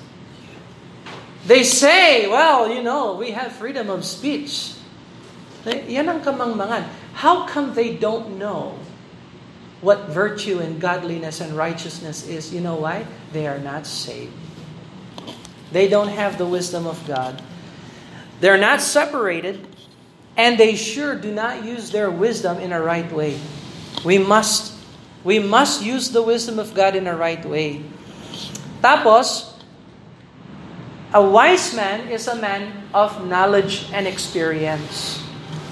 They 1.48 1.64
say, 1.64 2.28
well, 2.28 2.68
you 2.68 2.84
know, 2.84 3.16
we 3.16 3.32
have 3.32 3.56
freedom 3.56 3.88
of 3.88 4.04
speech. 4.04 4.76
Yan 5.64 6.12
ang 6.12 6.20
kamangmangan. 6.20 6.84
How 7.16 7.48
come 7.48 7.72
they 7.72 7.96
don't 7.96 8.36
know 8.36 8.76
what 9.82 10.10
virtue 10.10 10.60
and 10.60 10.82
godliness 10.82 11.42
and 11.42 11.54
righteousness 11.54 12.28
is? 12.28 12.54
You 12.54 12.62
know 12.62 12.76
why? 12.76 13.06
They 13.34 13.48
are 13.48 13.60
not 13.60 13.86
saved. 13.86 14.34
They 15.72 15.88
don't 15.88 16.10
have 16.10 16.38
the 16.38 16.46
wisdom 16.46 16.88
of 16.88 17.06
God. 17.06 17.42
They're 18.40 18.58
not 18.58 18.82
separated, 18.82 19.68
and 20.38 20.58
they 20.58 20.76
sure 20.76 21.16
do 21.16 21.34
not 21.34 21.66
use 21.66 21.92
their 21.92 22.10
wisdom 22.10 22.60
in 22.60 22.72
a 22.72 22.82
right 22.82 23.10
way. 23.12 23.40
We 24.06 24.18
must 24.18 24.78
we 25.24 25.40
must 25.40 25.84
use 25.84 26.12
the 26.12 26.22
wisdom 26.22 26.60
of 26.60 26.74
God 26.74 26.96
in 26.96 27.08
a 27.08 27.16
right 27.16 27.44
way. 27.44 27.84
Tapos, 28.80 29.58
a 31.12 31.20
wise 31.20 31.76
man 31.76 32.08
is 32.08 32.28
a 32.28 32.36
man 32.36 32.88
of 32.94 33.28
knowledge 33.28 33.90
and 33.92 34.08
experience. 34.08 35.20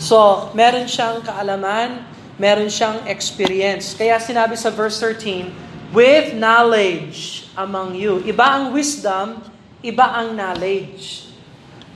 So, 0.02 0.52
meron 0.52 0.91
siyang 0.91 1.24
kaalaman, 1.24 2.04
meron 2.36 2.67
siyang 2.67 3.04
experience. 3.08 3.95
Kaya 3.95 4.19
sinabi 4.19 4.60
sa 4.60 4.71
verse 4.71 5.00
13, 5.00 5.52
with 5.95 6.36
knowledge 6.36 7.48
among 7.56 7.95
you. 7.95 8.19
Iba 8.28 8.60
ang 8.60 8.65
wisdom, 8.76 9.39
iba 9.80 10.12
ang 10.12 10.36
knowledge. 10.36 11.32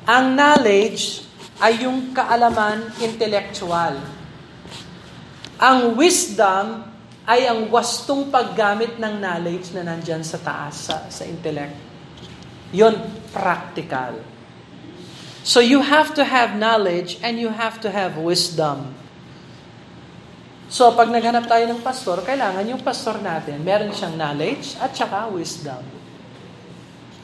Ang 0.08 0.40
knowledge 0.40 1.28
ay 1.60 1.84
yung 1.84 2.16
kaalaman 2.16 2.88
intellectual. 3.04 4.00
Ang 5.60 6.00
wisdom 6.00 6.88
ay 7.28 7.46
ang 7.46 7.68
wastong 7.68 8.32
paggamit 8.32 8.98
ng 8.98 9.20
knowledge 9.20 9.76
na 9.76 9.84
nandyan 9.84 10.24
sa 10.24 10.40
taas, 10.40 10.88
sa, 10.88 11.06
sa 11.12 11.28
intellect. 11.28 11.76
Yon 12.72 12.96
practical. 13.36 14.18
So 15.44 15.60
you 15.60 15.84
have 15.84 16.16
to 16.16 16.24
have 16.24 16.56
knowledge 16.56 17.20
and 17.22 17.38
you 17.38 17.52
have 17.52 17.84
to 17.84 17.92
have 17.92 18.16
wisdom. 18.18 18.96
So 20.70 20.94
pag 20.94 21.10
naghanap 21.10 21.50
tayo 21.50 21.66
ng 21.66 21.82
pastor, 21.82 22.22
kailangan 22.22 22.62
yung 22.70 22.86
pastor 22.86 23.18
natin, 23.18 23.66
meron 23.66 23.90
siyang 23.90 24.14
knowledge 24.14 24.78
at 24.78 24.94
saka 24.94 25.26
wisdom. 25.34 25.82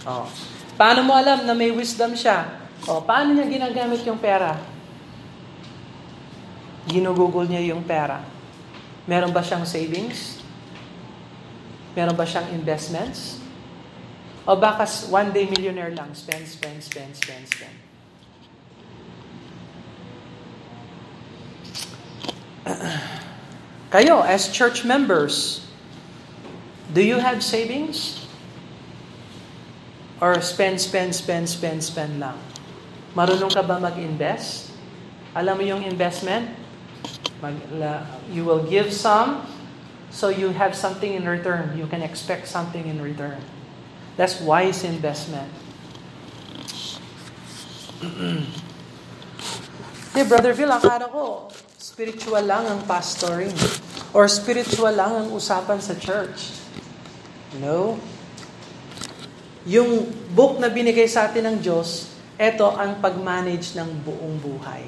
Oh. 0.10 0.26
Paano 0.74 1.06
mo 1.06 1.14
alam 1.14 1.46
na 1.46 1.54
may 1.54 1.70
wisdom 1.70 2.18
siya? 2.18 2.66
O, 2.90 3.06
paano 3.06 3.38
niya 3.38 3.46
ginagamit 3.46 4.02
yung 4.04 4.18
pera? 4.18 4.58
Ginugugol 6.90 7.46
niya 7.46 7.70
yung 7.70 7.86
pera. 7.86 8.26
Meron 9.06 9.30
ba 9.30 9.46
siyang 9.46 9.66
savings? 9.66 10.42
Meron 11.94 12.18
ba 12.18 12.26
siyang 12.26 12.50
investments? 12.50 13.38
O 14.46 14.58
baka 14.58 14.90
one 15.10 15.30
day 15.34 15.46
millionaire 15.50 15.94
lang, 15.94 16.14
spend, 16.18 16.50
spend, 16.50 16.82
spend, 16.82 17.14
spend, 17.14 17.46
spend. 17.46 17.78
Kayo, 23.96 24.20
as 24.28 24.52
church 24.52 24.84
members, 24.84 25.64
do 26.92 27.00
you 27.00 27.16
have 27.16 27.40
savings? 27.40 28.28
Or 30.20 30.36
spend, 30.44 30.84
spend, 30.84 31.16
spend, 31.16 31.48
spend, 31.48 31.80
spend 31.80 32.20
lang? 32.20 32.36
Marunong 33.16 33.56
ka 33.56 33.64
ba 33.64 33.80
mag-invest? 33.80 34.76
Alam 35.32 35.64
mo 35.64 35.64
yung 35.64 35.88
investment? 35.88 36.52
Mag, 37.40 37.56
you 38.28 38.44
will 38.44 38.68
give 38.68 38.92
some, 38.92 39.48
so 40.12 40.28
you 40.28 40.52
have 40.52 40.76
something 40.76 41.16
in 41.16 41.24
return. 41.24 41.72
You 41.80 41.88
can 41.88 42.04
expect 42.04 42.52
something 42.52 42.84
in 42.84 43.00
return. 43.00 43.40
That's 44.20 44.44
wise 44.44 44.84
investment. 44.84 45.48
hey, 50.12 50.28
Brother 50.28 50.52
Phil, 50.52 50.68
akala 50.68 51.08
ko, 51.08 51.48
spiritual 51.80 52.44
lang 52.44 52.68
ang 52.68 52.84
pastoring. 52.84 53.56
Or 54.16 54.32
spiritual 54.32 54.96
lang 54.96 55.12
ang 55.12 55.28
usapan 55.36 55.84
sa 55.84 55.92
church. 55.92 56.56
No. 57.60 58.00
Yung 59.68 60.08
book 60.32 60.56
na 60.56 60.72
binigay 60.72 61.04
sa 61.12 61.28
atin 61.28 61.52
ng 61.52 61.58
Diyos, 61.60 62.16
ito 62.40 62.64
ang 62.64 63.04
pag-manage 63.04 63.76
ng 63.76 63.92
buong 64.08 64.40
buhay. 64.40 64.88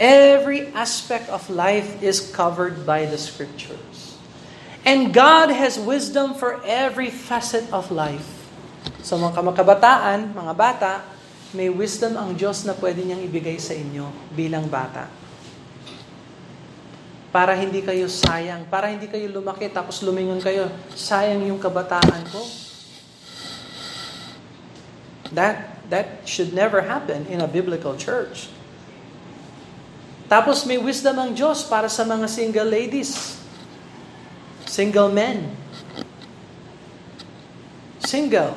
Every 0.00 0.72
aspect 0.72 1.28
of 1.28 1.44
life 1.52 2.00
is 2.00 2.32
covered 2.32 2.88
by 2.88 3.04
the 3.04 3.20
Scriptures. 3.20 4.16
And 4.88 5.12
God 5.12 5.52
has 5.52 5.76
wisdom 5.76 6.32
for 6.32 6.64
every 6.64 7.12
facet 7.12 7.68
of 7.68 7.92
life. 7.92 8.40
So 9.04 9.20
mga 9.20 9.36
kamakabataan, 9.36 10.32
mga 10.32 10.54
bata, 10.56 11.04
may 11.52 11.68
wisdom 11.68 12.16
ang 12.16 12.32
Diyos 12.32 12.64
na 12.64 12.72
pwede 12.72 13.04
niyang 13.04 13.20
ibigay 13.20 13.60
sa 13.60 13.76
inyo 13.76 14.08
bilang 14.32 14.64
bata. 14.64 15.19
Para 17.30 17.54
hindi 17.54 17.78
kayo 17.78 18.10
sayang, 18.10 18.66
para 18.66 18.90
hindi 18.90 19.06
kayo 19.06 19.30
lumaki 19.30 19.70
tapos 19.70 20.02
lumingon 20.02 20.42
kayo, 20.42 20.66
sayang 20.98 21.46
yung 21.46 21.62
kabataan 21.62 22.26
ko. 22.26 22.42
That 25.30 25.78
that 25.94 26.26
should 26.26 26.50
never 26.50 26.82
happen 26.82 27.30
in 27.30 27.38
a 27.38 27.46
biblical 27.46 27.94
church. 27.94 28.50
Tapos 30.30 30.62
may 30.62 30.78
wisdom 30.78 31.18
ang 31.18 31.34
Diyos 31.34 31.66
para 31.66 31.90
sa 31.90 32.06
mga 32.06 32.26
single 32.30 32.70
ladies. 32.70 33.38
Single 34.66 35.10
men. 35.10 35.50
Single. 38.06 38.54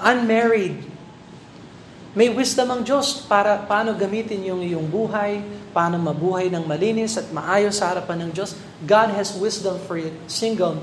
Unmarried. 0.00 0.93
May 2.14 2.30
wisdom 2.30 2.70
ang 2.70 2.86
Diyos 2.86 3.26
para 3.26 3.58
paano 3.66 3.90
gamitin 3.98 4.46
yung 4.46 4.62
iyong 4.62 4.86
buhay, 4.86 5.42
paano 5.74 5.98
mabuhay 5.98 6.46
ng 6.46 6.62
malinis 6.62 7.18
at 7.18 7.26
maayos 7.34 7.82
sa 7.82 7.90
harapan 7.90 8.26
ng 8.26 8.30
Diyos. 8.30 8.54
God 8.86 9.10
has 9.18 9.34
wisdom 9.34 9.82
for 9.90 9.98
a 9.98 10.14
single, 10.30 10.78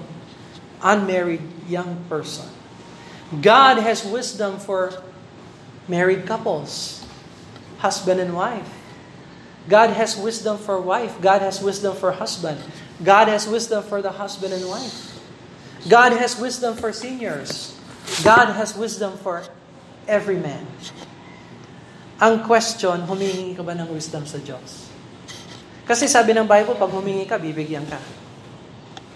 unmarried 0.83 1.43
young 1.71 1.95
person. 2.11 2.43
God 3.39 3.79
has 3.79 4.03
wisdom 4.03 4.59
for 4.59 4.91
married 5.87 6.27
couples, 6.27 6.99
husband 7.79 8.19
and 8.19 8.35
wife. 8.35 8.67
God 9.71 9.95
has 9.95 10.19
wisdom 10.19 10.59
for 10.59 10.83
wife. 10.83 11.15
God 11.23 11.39
has 11.39 11.63
wisdom 11.63 11.95
for 11.95 12.11
husband. 12.11 12.59
God 12.99 13.31
has 13.31 13.47
wisdom 13.47 13.87
for 13.87 14.03
the 14.03 14.19
husband 14.19 14.51
and 14.51 14.67
wife. 14.67 15.15
God 15.87 16.11
has 16.11 16.35
wisdom 16.35 16.75
for 16.75 16.91
seniors. 16.91 17.71
God 18.19 18.51
has 18.51 18.75
wisdom 18.75 19.15
for 19.15 19.47
every 20.11 20.35
man. 20.35 20.67
Ang 22.21 22.45
question, 22.45 23.01
humingi 23.09 23.57
ka 23.57 23.65
ba 23.65 23.73
ng 23.73 23.89
wisdom 23.89 24.21
sa 24.29 24.37
Diyos? 24.37 24.93
Kasi 25.89 26.05
sabi 26.05 26.37
ng 26.37 26.45
Bible, 26.45 26.77
pag 26.77 26.93
humingi 26.93 27.25
ka, 27.25 27.41
bibigyan 27.41 27.81
ka 27.89 27.97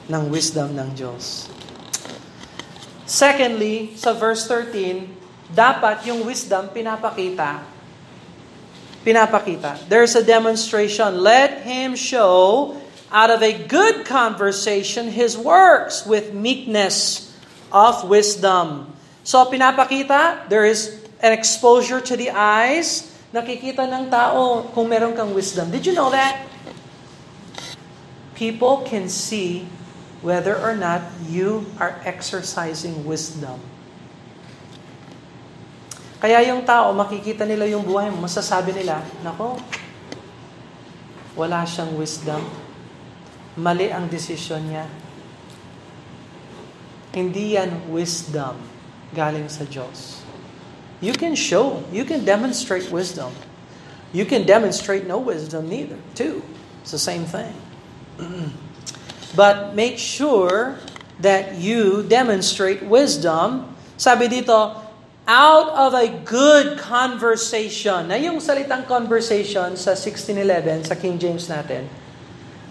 ng 0.10 0.24
wisdom 0.34 0.74
ng 0.74 0.90
Diyos. 0.98 1.46
Secondly, 3.06 3.94
sa 3.94 4.18
verse 4.18 4.50
13, 4.50 5.54
dapat 5.54 6.10
yung 6.10 6.26
wisdom 6.26 6.74
pinapakita. 6.74 7.62
Pinapakita. 9.06 9.86
There's 9.86 10.18
a 10.18 10.26
demonstration. 10.26 11.22
Let 11.22 11.62
him 11.62 11.94
show 11.94 12.74
out 13.14 13.30
of 13.30 13.46
a 13.46 13.54
good 13.54 14.02
conversation 14.10 15.14
his 15.14 15.38
works 15.38 16.10
with 16.10 16.34
meekness 16.34 17.30
of 17.70 18.10
wisdom. 18.10 18.90
So 19.22 19.46
pinapakita, 19.46 20.50
there 20.50 20.66
is 20.66 21.05
an 21.26 21.34
exposure 21.34 21.98
to 21.98 22.14
the 22.14 22.30
eyes. 22.30 23.10
Nakikita 23.34 23.90
ng 23.90 24.14
tao 24.14 24.70
kung 24.78 24.86
meron 24.86 25.18
kang 25.18 25.34
wisdom. 25.34 25.74
Did 25.74 25.90
you 25.90 25.98
know 25.98 26.14
that? 26.14 26.46
People 28.38 28.86
can 28.86 29.10
see 29.10 29.66
whether 30.22 30.54
or 30.54 30.78
not 30.78 31.02
you 31.26 31.66
are 31.82 31.98
exercising 32.06 33.04
wisdom. 33.10 33.58
Kaya 36.22 36.42
yung 36.50 36.66
tao, 36.66 36.90
makikita 36.94 37.46
nila 37.46 37.70
yung 37.70 37.86
buhay 37.86 38.10
mo, 38.10 38.26
masasabi 38.26 38.74
nila, 38.74 39.04
nako, 39.22 39.62
wala 41.38 41.62
siyang 41.68 41.94
wisdom. 42.00 42.42
Mali 43.60 43.94
ang 43.94 44.10
desisyon 44.10 44.64
niya. 44.66 44.86
Hindi 47.14 47.56
yan 47.56 47.94
wisdom 47.94 48.58
galing 49.14 49.48
sa 49.48 49.64
Diyos. 49.70 50.25
You 51.02 51.14
can 51.14 51.36
show, 51.36 51.84
you 51.92 52.06
can 52.06 52.24
demonstrate 52.24 52.92
wisdom. 52.92 53.34
You 54.14 54.24
can 54.24 54.48
demonstrate 54.48 55.08
no 55.08 55.20
wisdom 55.20 55.68
neither, 55.68 55.98
too. 56.16 56.42
It's 56.82 56.92
the 56.92 57.02
same 57.02 57.26
thing. 57.26 57.54
But 59.36 59.76
make 59.76 60.00
sure 60.00 60.80
that 61.20 61.60
you 61.60 62.08
demonstrate 62.08 62.80
wisdom. 62.88 63.76
Sabi 64.00 64.32
dito, 64.32 64.86
out 65.28 65.70
of 65.76 65.92
a 65.92 66.08
good 66.24 66.80
conversation. 66.80 68.08
Na 68.08 68.16
yung 68.16 68.40
salitang 68.40 68.88
conversation 68.88 69.76
sa 69.76 69.98
1611, 69.98 70.88
sa 70.88 70.96
King 70.96 71.20
James 71.20 71.52
natin, 71.52 71.90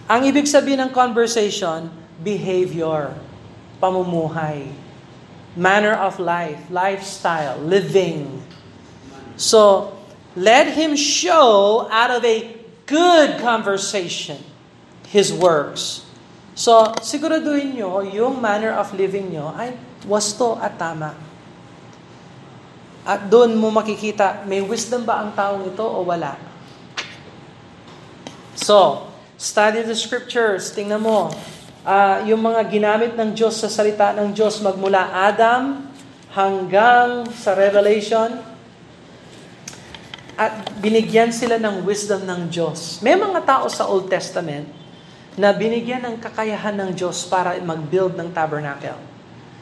ang 0.08 0.24
ibig 0.24 0.46
sabihin 0.46 0.80
ng 0.88 0.92
conversation, 0.94 1.90
behavior, 2.22 3.12
pamumuhay, 3.82 4.70
manner 5.54 5.94
of 5.94 6.18
life, 6.18 6.58
lifestyle, 6.70 7.58
living. 7.58 8.42
So, 9.36 9.94
let 10.34 10.74
him 10.74 10.98
show 10.98 11.86
out 11.90 12.10
of 12.10 12.24
a 12.26 12.58
good 12.86 13.38
conversation 13.40 14.38
his 15.08 15.30
works. 15.30 16.02
So, 16.54 16.94
siguraduhin 17.02 17.74
nyo, 17.78 18.02
yung 18.02 18.38
manner 18.38 18.74
of 18.74 18.94
living 18.94 19.30
nyo 19.30 19.54
ay 19.54 19.74
wasto 20.06 20.58
at 20.58 20.78
tama. 20.78 21.14
At 23.04 23.26
doon 23.26 23.58
mo 23.58 23.70
makikita, 23.74 24.46
may 24.46 24.62
wisdom 24.62 25.02
ba 25.02 25.22
ang 25.22 25.34
taong 25.34 25.66
ito 25.66 25.82
o 25.82 26.06
wala? 26.06 26.38
So, 28.54 29.10
study 29.36 29.82
the 29.82 29.98
scriptures. 29.98 30.72
Tingnan 30.72 31.02
mo, 31.02 31.34
uh, 31.86 32.24
yung 32.26 32.40
mga 32.42 32.60
ginamit 32.66 33.12
ng 33.14 33.30
Diyos 33.36 33.60
sa 33.60 33.70
salita 33.70 34.10
ng 34.16 34.32
Diyos 34.34 34.58
magmula 34.64 35.12
Adam 35.12 35.86
hanggang 36.34 37.30
sa 37.30 37.54
Revelation, 37.54 38.42
at 40.34 40.66
binigyan 40.82 41.30
sila 41.30 41.62
ng 41.62 41.86
wisdom 41.86 42.26
ng 42.26 42.50
Diyos. 42.50 42.98
May 43.06 43.14
mga 43.14 43.46
tao 43.46 43.70
sa 43.70 43.86
Old 43.86 44.10
Testament 44.10 44.66
na 45.38 45.54
binigyan 45.54 46.02
ng 46.02 46.18
kakayahan 46.18 46.74
ng 46.74 46.90
Diyos 46.90 47.22
para 47.30 47.54
mag-build 47.62 48.18
ng 48.18 48.34
tabernacle. 48.34 48.98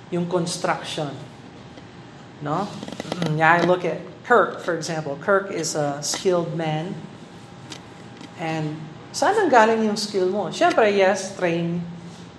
Yung 0.09 0.25
construction 0.25 1.13
No? 2.43 2.67
Yeah, 3.39 3.63
I 3.63 3.65
look 3.65 3.87
at 3.87 4.03
Kirk, 4.27 4.61
for 4.61 4.75
example. 4.75 5.17
Kirk 5.23 5.55
is 5.55 5.79
a 5.79 6.03
skilled 6.03 6.59
man. 6.59 6.91
And 8.43 8.83
saan 9.15 9.39
ang 9.39 9.47
galing 9.49 9.87
yung 9.87 9.95
skill 9.95 10.27
mo? 10.27 10.51
Siyempre, 10.51 10.91
yes, 10.91 11.39
train, 11.39 11.79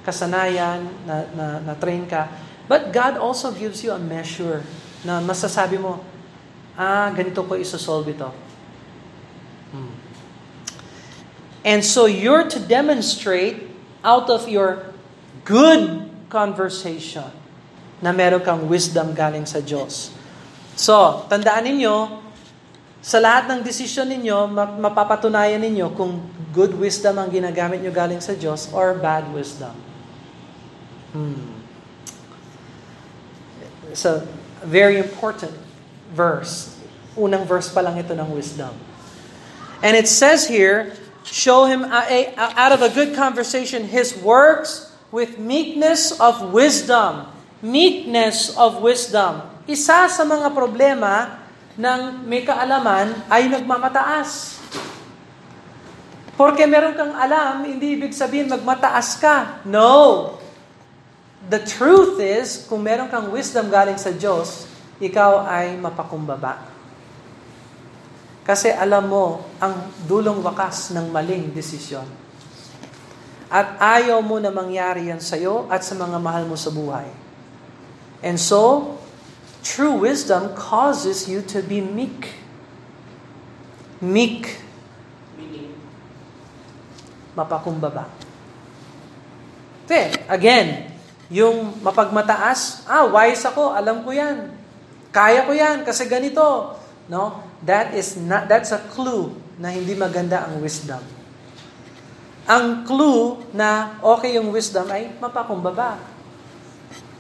kasanayan, 0.04 0.88
na, 1.08 1.16
na, 1.34 1.48
na 1.60 1.74
train 1.80 2.06
ka. 2.06 2.28
But 2.68 2.92
God 2.92 3.20
also 3.20 3.52
gives 3.52 3.84
you 3.84 3.92
a 3.92 4.00
measure 4.00 4.64
na 5.04 5.20
masasabi 5.20 5.80
mo, 5.80 6.00
ah, 6.80 7.12
ganito 7.12 7.44
ko 7.44 7.60
isosolve 7.60 8.16
ito. 8.16 8.30
Hmm. 9.76 9.94
And 11.64 11.82
so 11.84 12.08
you're 12.08 12.48
to 12.48 12.60
demonstrate 12.60 13.68
out 14.04 14.28
of 14.28 14.48
your 14.48 14.92
good 15.48 16.08
conversation 16.28 17.32
na 18.04 18.12
meron 18.12 18.44
kang 18.44 18.68
wisdom 18.68 19.16
galing 19.16 19.48
sa 19.48 19.64
Diyos. 19.64 20.12
So, 20.76 21.24
tandaan 21.32 21.64
ninyo, 21.72 22.20
sa 23.04 23.20
lahat 23.20 23.52
ng 23.52 23.60
desisyon 23.64 24.12
ninyo, 24.12 24.52
mapapatunayan 24.80 25.60
ninyo 25.60 25.92
kung 25.96 26.24
good 26.56 26.76
wisdom 26.76 27.20
ang 27.20 27.28
ginagamit 27.32 27.84
nyo 27.84 27.92
galing 27.92 28.20
sa 28.24 28.36
Diyos 28.36 28.72
or 28.72 28.96
bad 29.00 29.28
wisdom. 29.32 29.72
Hmm. 31.14 31.62
It's 33.94 34.06
a 34.06 34.26
very 34.66 34.98
important 34.98 35.54
verse. 36.12 36.74
Unang 37.14 37.46
verse 37.46 37.70
pa 37.70 37.86
lang 37.86 38.02
ito 38.02 38.18
ng 38.18 38.30
wisdom. 38.34 38.74
And 39.86 39.94
it 39.94 40.10
says 40.10 40.50
here, 40.50 40.98
show 41.22 41.70
him 41.70 41.86
out 41.86 42.72
of 42.74 42.82
a 42.82 42.90
good 42.90 43.14
conversation 43.14 43.86
his 43.86 44.18
works 44.18 44.90
with 45.14 45.38
meekness 45.38 46.18
of 46.18 46.50
wisdom 46.50 47.34
meekness 47.64 48.52
of 48.60 48.84
wisdom. 48.84 49.48
Isa 49.64 50.12
sa 50.12 50.24
mga 50.28 50.52
problema 50.52 51.40
ng 51.80 52.28
may 52.28 52.44
kaalaman 52.44 53.16
ay 53.32 53.48
nagmamataas. 53.48 54.60
Porque 56.36 56.68
meron 56.68 56.92
kang 56.92 57.16
alam, 57.16 57.64
hindi 57.64 57.96
ibig 57.96 58.12
sabihin 58.12 58.52
magmataas 58.52 59.16
ka. 59.16 59.64
No. 59.64 60.36
The 61.44 61.60
truth 61.60 62.24
is, 62.24 62.64
kung 62.72 62.88
meron 62.88 63.12
kang 63.12 63.28
wisdom 63.28 63.68
galing 63.68 64.00
sa 64.00 64.16
Diyos, 64.16 64.68
ikaw 65.04 65.44
ay 65.44 65.76
mapakumbaba. 65.76 66.72
Kasi 68.44 68.72
alam 68.72 69.08
mo 69.08 69.44
ang 69.60 69.92
dulong 70.04 70.44
wakas 70.44 70.92
ng 70.96 71.12
maling 71.12 71.52
desisyon. 71.52 72.08
At 73.52 73.80
ayaw 73.80 74.20
mo 74.24 74.40
na 74.40 74.52
mangyari 74.52 75.12
yan 75.12 75.20
sa 75.20 75.40
iyo 75.40 75.68
at 75.68 75.84
sa 75.84 75.96
mga 75.96 76.18
mahal 76.20 76.44
mo 76.48 76.56
sa 76.56 76.72
buhay. 76.72 77.08
And 78.24 78.40
so, 78.40 78.96
true 79.64 80.00
wisdom 80.00 80.56
causes 80.56 81.28
you 81.28 81.44
to 81.52 81.60
be 81.60 81.84
meek. 81.84 82.36
Meek. 84.00 84.60
Mapakumbaba. 87.36 88.08
Then, 89.88 90.16
again, 90.32 90.93
yung 91.34 91.82
mapagmataas, 91.82 92.86
ah, 92.86 93.10
wise 93.10 93.42
ako, 93.42 93.74
alam 93.74 94.06
ko 94.06 94.14
yan. 94.14 94.54
Kaya 95.10 95.50
ko 95.50 95.52
yan 95.58 95.82
kasi 95.82 96.06
ganito. 96.06 96.78
No? 97.10 97.42
That 97.66 97.98
is 97.98 98.22
not 98.22 98.46
that's 98.46 98.70
a 98.70 98.82
clue 98.94 99.34
na 99.58 99.74
hindi 99.74 99.98
maganda 99.98 100.46
ang 100.46 100.62
wisdom. 100.62 101.02
Ang 102.46 102.86
clue 102.86 103.42
na 103.56 103.98
okay 104.04 104.38
yung 104.38 104.54
wisdom 104.54 104.86
ay 104.94 105.10
mapakumbaba 105.18 106.14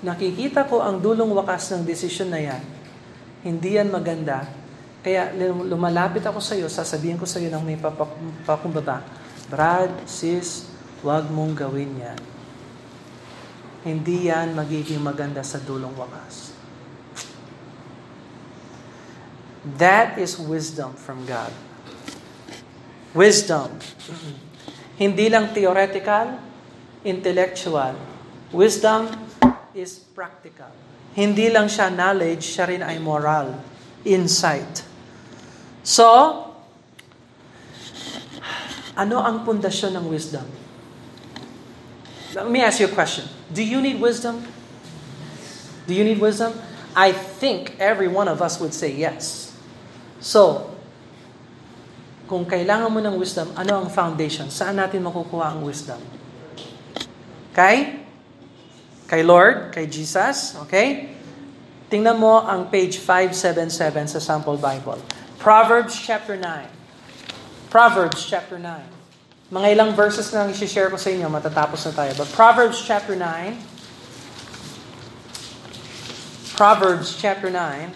nakikita 0.04 0.67
ko 0.67 0.84
ang 0.84 0.99
dulong 0.99 1.32
wakas 1.32 1.71
ng 1.71 1.88
desisyon 1.88 2.28
na 2.28 2.43
yan, 2.43 2.60
hindi 3.39 3.80
yan 3.80 3.88
maganda, 3.88 4.43
kaya 4.99 5.32
lumalapit 5.63 6.21
ako 6.28 6.43
sa 6.43 6.60
iyo, 6.60 6.67
sasabihin 6.67 7.15
ko 7.15 7.23
sa 7.23 7.39
iyo 7.39 7.47
ng 7.47 7.63
may 7.63 7.80
pakumbaba, 8.43 8.99
Brad, 9.47 10.04
sis, 10.04 10.67
wag 10.99 11.32
mong 11.32 11.56
gawin 11.56 12.04
yan. 12.04 12.19
Hindi 13.84 14.32
yan 14.32 14.56
magiging 14.56 15.04
maganda 15.04 15.43
sa 15.43 15.60
dulong 15.60 15.91
wakas. 16.00 16.56
That 19.80 20.19
is 20.19 20.39
wisdom 20.39 20.96
from 20.96 21.24
God. 21.24 21.52
Wisdom. 23.15 23.80
Hindi 25.00 25.28
lang 25.32 25.52
theoretical, 25.56 26.39
intellectual. 27.04 27.96
Wisdom 28.52 29.12
is 29.76 30.00
practical. 30.00 30.72
Hindi 31.15 31.52
lang 31.52 31.72
siya 31.72 31.91
knowledge, 31.91 32.43
siya 32.43 32.65
rin 32.67 32.82
ay 32.84 33.00
moral, 33.00 33.56
insight. 34.04 34.84
So, 35.84 36.08
ano 38.93 39.17
ang 39.22 39.41
pundasyon 39.41 39.98
ng 39.98 40.06
wisdom? 40.08 40.46
Let 42.34 42.50
me 42.50 42.62
ask 42.62 42.82
you 42.82 42.89
a 42.89 42.93
question. 42.93 43.26
Do 43.54 43.62
you 43.62 43.80
need 43.80 44.02
wisdom? 44.02 44.42
Do 45.86 45.94
you 45.94 46.04
need 46.04 46.18
wisdom? 46.18 46.58
I 46.98 47.13
think 47.13 47.78
every 47.78 48.10
one 48.10 48.28
of 48.28 48.42
us 48.42 48.60
would 48.60 48.74
say 48.74 48.89
yes. 48.89 49.54
So, 50.18 50.74
kung 52.26 52.50
kailangan 52.50 52.89
mo 52.89 53.00
ng 53.04 53.13
wisdom, 53.20 53.54
ano 53.54 53.86
ang 53.86 53.89
foundation? 53.94 54.50
Saan 54.50 54.82
natin 54.82 55.06
makukuha 55.06 55.54
ang 55.54 55.62
wisdom? 55.62 56.02
Okay? 57.54 58.02
Kay 59.06 59.22
Lord, 59.22 59.70
kay 59.70 59.86
Jesus, 59.86 60.58
okay? 60.58 61.13
Tingnan 61.94 62.18
mo 62.18 62.42
ang 62.42 62.74
page 62.74 62.98
577 62.98 64.18
sa 64.18 64.20
sample 64.24 64.58
Bible. 64.58 64.98
Proverbs 65.38 65.94
chapter 65.94 66.34
9. 66.34 66.66
Proverbs 67.70 68.26
chapter 68.26 68.58
9. 68.58 69.03
Mga 69.54 69.78
ilang 69.78 69.94
verses 69.94 70.34
na 70.34 70.50
lang 70.50 70.50
i-share 70.50 70.89
ko 70.89 70.98
sa 70.98 71.13
inyo, 71.13 71.30
matatapos 71.30 71.86
na 71.86 71.94
tayo. 71.94 72.18
But 72.18 72.34
Proverbs 72.34 72.82
chapter 72.82 73.13
9, 73.13 73.54
Proverbs 76.58 77.14
chapter 77.14 77.54
9, 77.54 77.93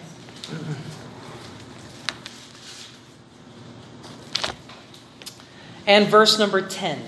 and 5.90 6.06
verse 6.06 6.38
number 6.38 6.62
10. 6.62 7.02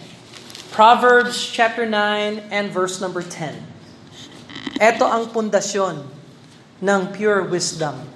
Proverbs 0.74 1.38
chapter 1.46 1.86
9 1.86 2.50
and 2.50 2.74
verse 2.74 2.98
number 2.98 3.22
10. 3.22 3.54
Ito 4.82 5.06
ang 5.06 5.30
pundasyon 5.30 6.10
ng 6.82 7.02
pure 7.14 7.46
wisdom. 7.46 8.10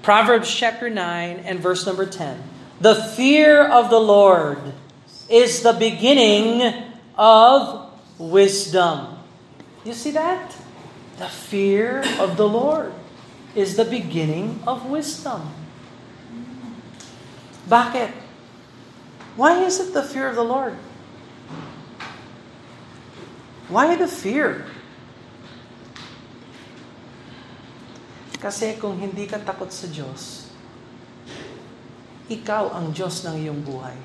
Proverbs 0.00 0.48
chapter 0.48 0.88
9 0.88 1.44
and 1.44 1.60
verse 1.60 1.84
number 1.84 2.08
10. 2.08 2.40
The 2.80 2.96
fear 2.96 3.60
of 3.60 3.92
the 3.92 4.00
Lord 4.00 4.72
is 5.28 5.62
the 5.62 5.72
beginning 5.72 6.62
of 7.16 7.90
wisdom. 8.18 9.18
You 9.84 9.92
see 9.92 10.10
that? 10.12 10.56
The 11.18 11.28
fear 11.28 12.02
of 12.18 12.36
the 12.36 12.48
Lord 12.48 12.92
is 13.54 13.76
the 13.76 13.84
beginning 13.84 14.58
of 14.66 14.90
wisdom. 14.90 15.48
Bakit? 17.70 18.12
Why 19.36 19.64
is 19.64 19.80
it 19.80 19.94
the 19.94 20.02
fear 20.02 20.28
of 20.28 20.36
the 20.36 20.44
Lord? 20.44 20.74
Why 23.68 23.96
the 23.96 24.10
fear? 24.10 24.66
Kasi 28.44 28.76
kung 28.76 29.00
hindi 29.00 29.24
ka 29.24 29.40
takot 29.40 29.72
sa 29.72 29.88
Diyos, 29.88 30.52
ikaw 32.28 32.76
ang 32.76 32.92
Diyos 32.92 33.24
ng 33.24 33.40
iyong 33.40 33.64
buhay. 33.64 33.96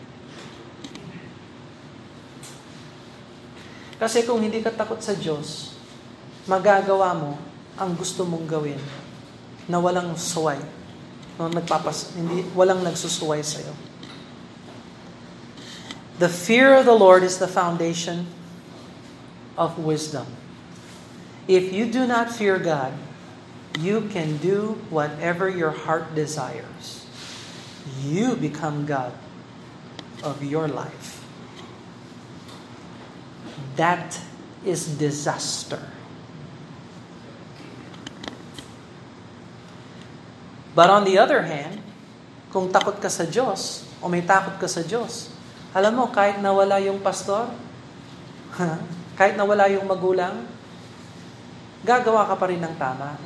Kasi 3.99 4.23
kung 4.23 4.39
hindi 4.39 4.63
ka 4.63 4.71
takot 4.71 5.03
sa 5.03 5.11
Diyos, 5.11 5.75
magagawa 6.47 7.11
mo 7.13 7.35
ang 7.75 7.91
gusto 7.99 8.23
mong 8.23 8.47
gawin 8.47 8.79
na 9.67 9.77
walang 9.77 10.15
suway. 10.15 10.57
No, 11.35 11.51
nagpapas, 11.51 12.15
hindi, 12.15 12.47
walang 12.55 12.83
nagsusuway 12.83 13.43
sa 13.43 13.59
iyo. 13.59 13.75
The 16.19 16.27
fear 16.27 16.75
of 16.75 16.83
the 16.83 16.95
Lord 16.95 17.23
is 17.23 17.39
the 17.39 17.47
foundation 17.47 18.27
of 19.55 19.79
wisdom. 19.79 20.27
If 21.47 21.71
you 21.71 21.87
do 21.87 22.03
not 22.03 22.31
fear 22.31 22.59
God, 22.59 22.91
you 23.79 24.07
can 24.11 24.35
do 24.43 24.79
whatever 24.91 25.47
your 25.47 25.71
heart 25.71 26.15
desires. 26.15 27.07
You 28.03 28.35
become 28.35 28.83
God 28.83 29.15
of 30.23 30.43
your 30.43 30.67
life. 30.67 31.18
That 33.75 34.17
is 34.65 34.87
disaster. 34.97 35.79
But 40.73 40.87
on 40.87 41.03
the 41.03 41.19
other 41.19 41.43
hand, 41.43 41.83
kung 42.53 42.71
takot 42.71 43.03
ka 43.03 43.11
sa 43.11 43.27
Diyos, 43.27 43.83
o 43.99 44.07
may 44.07 44.23
takot 44.23 44.55
ka 44.57 44.67
sa 44.69 44.79
Diyos, 44.79 45.33
alam 45.75 45.93
mo, 45.97 46.09
kahit 46.09 46.41
nawala 46.41 46.81
yung 46.81 47.03
pastor, 47.03 47.51
kahit 49.19 49.37
nawala 49.37 49.69
yung 49.69 49.85
magulang, 49.85 50.47
gagawa 51.85 52.25
ka 52.25 52.35
pa 52.39 52.45
rin 52.49 52.61
ng 52.63 52.75
tama. 52.79 53.19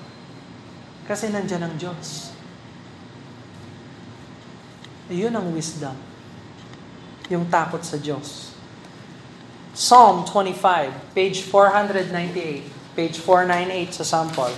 Kasi 1.04 1.32
nandyan 1.32 1.68
ang 1.68 1.76
Diyos. 1.76 2.32
Iyon 5.12 5.36
ang 5.36 5.52
wisdom. 5.52 5.96
Yung 7.28 7.48
takot 7.52 7.84
sa 7.84 8.00
Diyos. 8.00 8.53
Psalm 9.74 10.22
25, 10.26 11.18
page 11.18 11.42
498. 11.50 12.94
Page 12.94 13.18
498 13.18 13.90
sa 13.90 14.06
sample. 14.06 14.54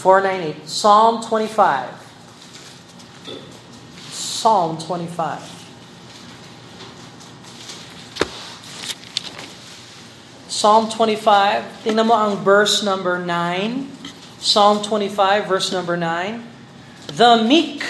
498. 0.00 0.64
Psalm 0.64 1.20
25. 1.20 1.92
Psalm 4.08 4.80
25. 4.80 5.60
Psalm 10.48 10.88
25. 10.88 11.84
Tingnan 11.84 12.08
mo 12.08 12.16
ang 12.16 12.40
verse 12.40 12.80
number 12.80 13.20
9. 13.20 13.28
Psalm 14.40 14.80
25, 14.80 15.44
verse 15.44 15.68
number 15.68 16.00
9. 16.00 16.40
The 17.12 17.44
meek. 17.44 17.84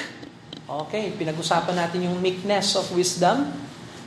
Okay, 0.67 1.15
pinag-usapan 1.15 1.79
natin 1.79 2.11
yung 2.11 2.19
meekness 2.19 2.75
of 2.75 2.91
wisdom. 2.91 3.55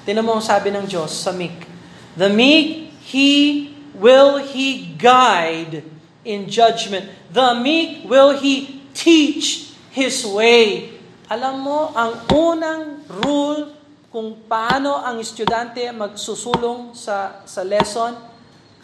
Tingnan 0.04 0.28
mo 0.28 0.36
ang 0.36 0.44
sabi 0.44 0.76
ng 0.76 0.84
Diyos 0.84 1.16
sa 1.16 1.32
meek. 1.32 1.73
The 2.14 2.30
meek, 2.30 2.94
He 3.02 3.74
will 3.98 4.38
He 4.42 4.94
guide 4.98 5.84
in 6.24 6.50
judgment. 6.50 7.10
The 7.34 7.58
meek 7.58 8.06
will 8.06 8.38
He 8.38 8.82
teach 8.94 9.74
His 9.90 10.26
way. 10.26 10.94
Alam 11.30 11.56
mo, 11.66 11.80
ang 11.98 12.30
unang 12.30 13.06
rule 13.10 13.74
kung 14.14 14.46
paano 14.46 15.02
ang 15.02 15.18
estudyante 15.18 15.82
magsusulong 15.90 16.94
sa, 16.94 17.42
sa 17.50 17.66
lesson 17.66 18.14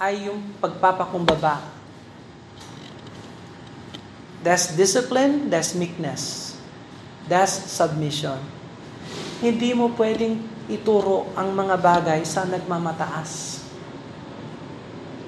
ay 0.02 0.26
yung 0.26 0.58
pagpapakumbaba. 0.58 1.62
That's 4.42 4.74
discipline, 4.74 5.52
that's 5.52 5.76
meekness. 5.76 6.56
That's 7.30 7.54
submission. 7.70 8.40
Hindi 9.44 9.76
mo 9.78 9.94
pwedeng 9.94 10.42
ituro 10.70 11.34
ang 11.34 11.52
mga 11.52 11.76
bagay 11.82 12.22
sa 12.24 12.46
nagmamataas. 12.46 13.66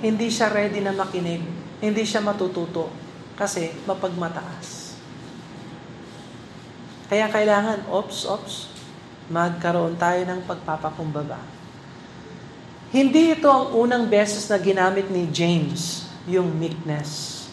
Hindi 0.02 0.30
siya 0.30 0.50
ready 0.50 0.82
na 0.82 0.94
makinig. 0.94 1.42
Hindi 1.82 2.06
siya 2.06 2.22
matututo. 2.22 2.90
Kasi 3.38 3.74
mapagmataas. 3.90 4.98
Kaya 7.12 7.28
kailangan, 7.28 7.92
ops, 7.92 8.24
ops, 8.24 8.72
magkaroon 9.28 10.00
tayo 10.00 10.22
ng 10.24 10.48
pagpapakumbaba. 10.48 11.42
Hindi 12.92 13.36
ito 13.36 13.48
ang 13.48 13.72
unang 13.76 14.08
beses 14.08 14.48
na 14.52 14.60
ginamit 14.60 15.08
ni 15.08 15.28
James, 15.32 16.08
yung 16.28 16.52
meekness. 16.56 17.44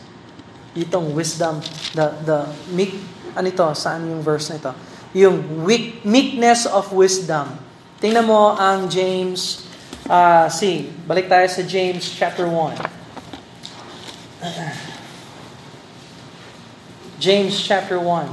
Itong 0.74 1.14
wisdom, 1.14 1.62
the, 1.95 2.07
the 2.26 2.39
meek, 2.74 2.99
ano 3.34 3.47
ito, 3.47 3.66
saan 3.74 4.07
yung 4.07 4.22
verse 4.22 4.51
na 4.51 4.57
ito? 4.59 4.72
Yung 5.14 5.66
weak, 5.66 6.03
meekness 6.03 6.66
of 6.66 6.91
wisdom. 6.91 7.68
Tingnan 7.99 8.31
mo 8.31 8.55
ang 8.55 8.87
James, 8.87 9.67
uh, 10.07 10.47
see, 10.47 10.87
balik 11.03 11.27
tayo 11.27 11.51
sa 11.51 11.67
James 11.67 12.07
chapter 12.07 12.47
1. 12.47 12.79
James 17.19 17.59
chapter 17.59 17.99
1. 17.99 18.31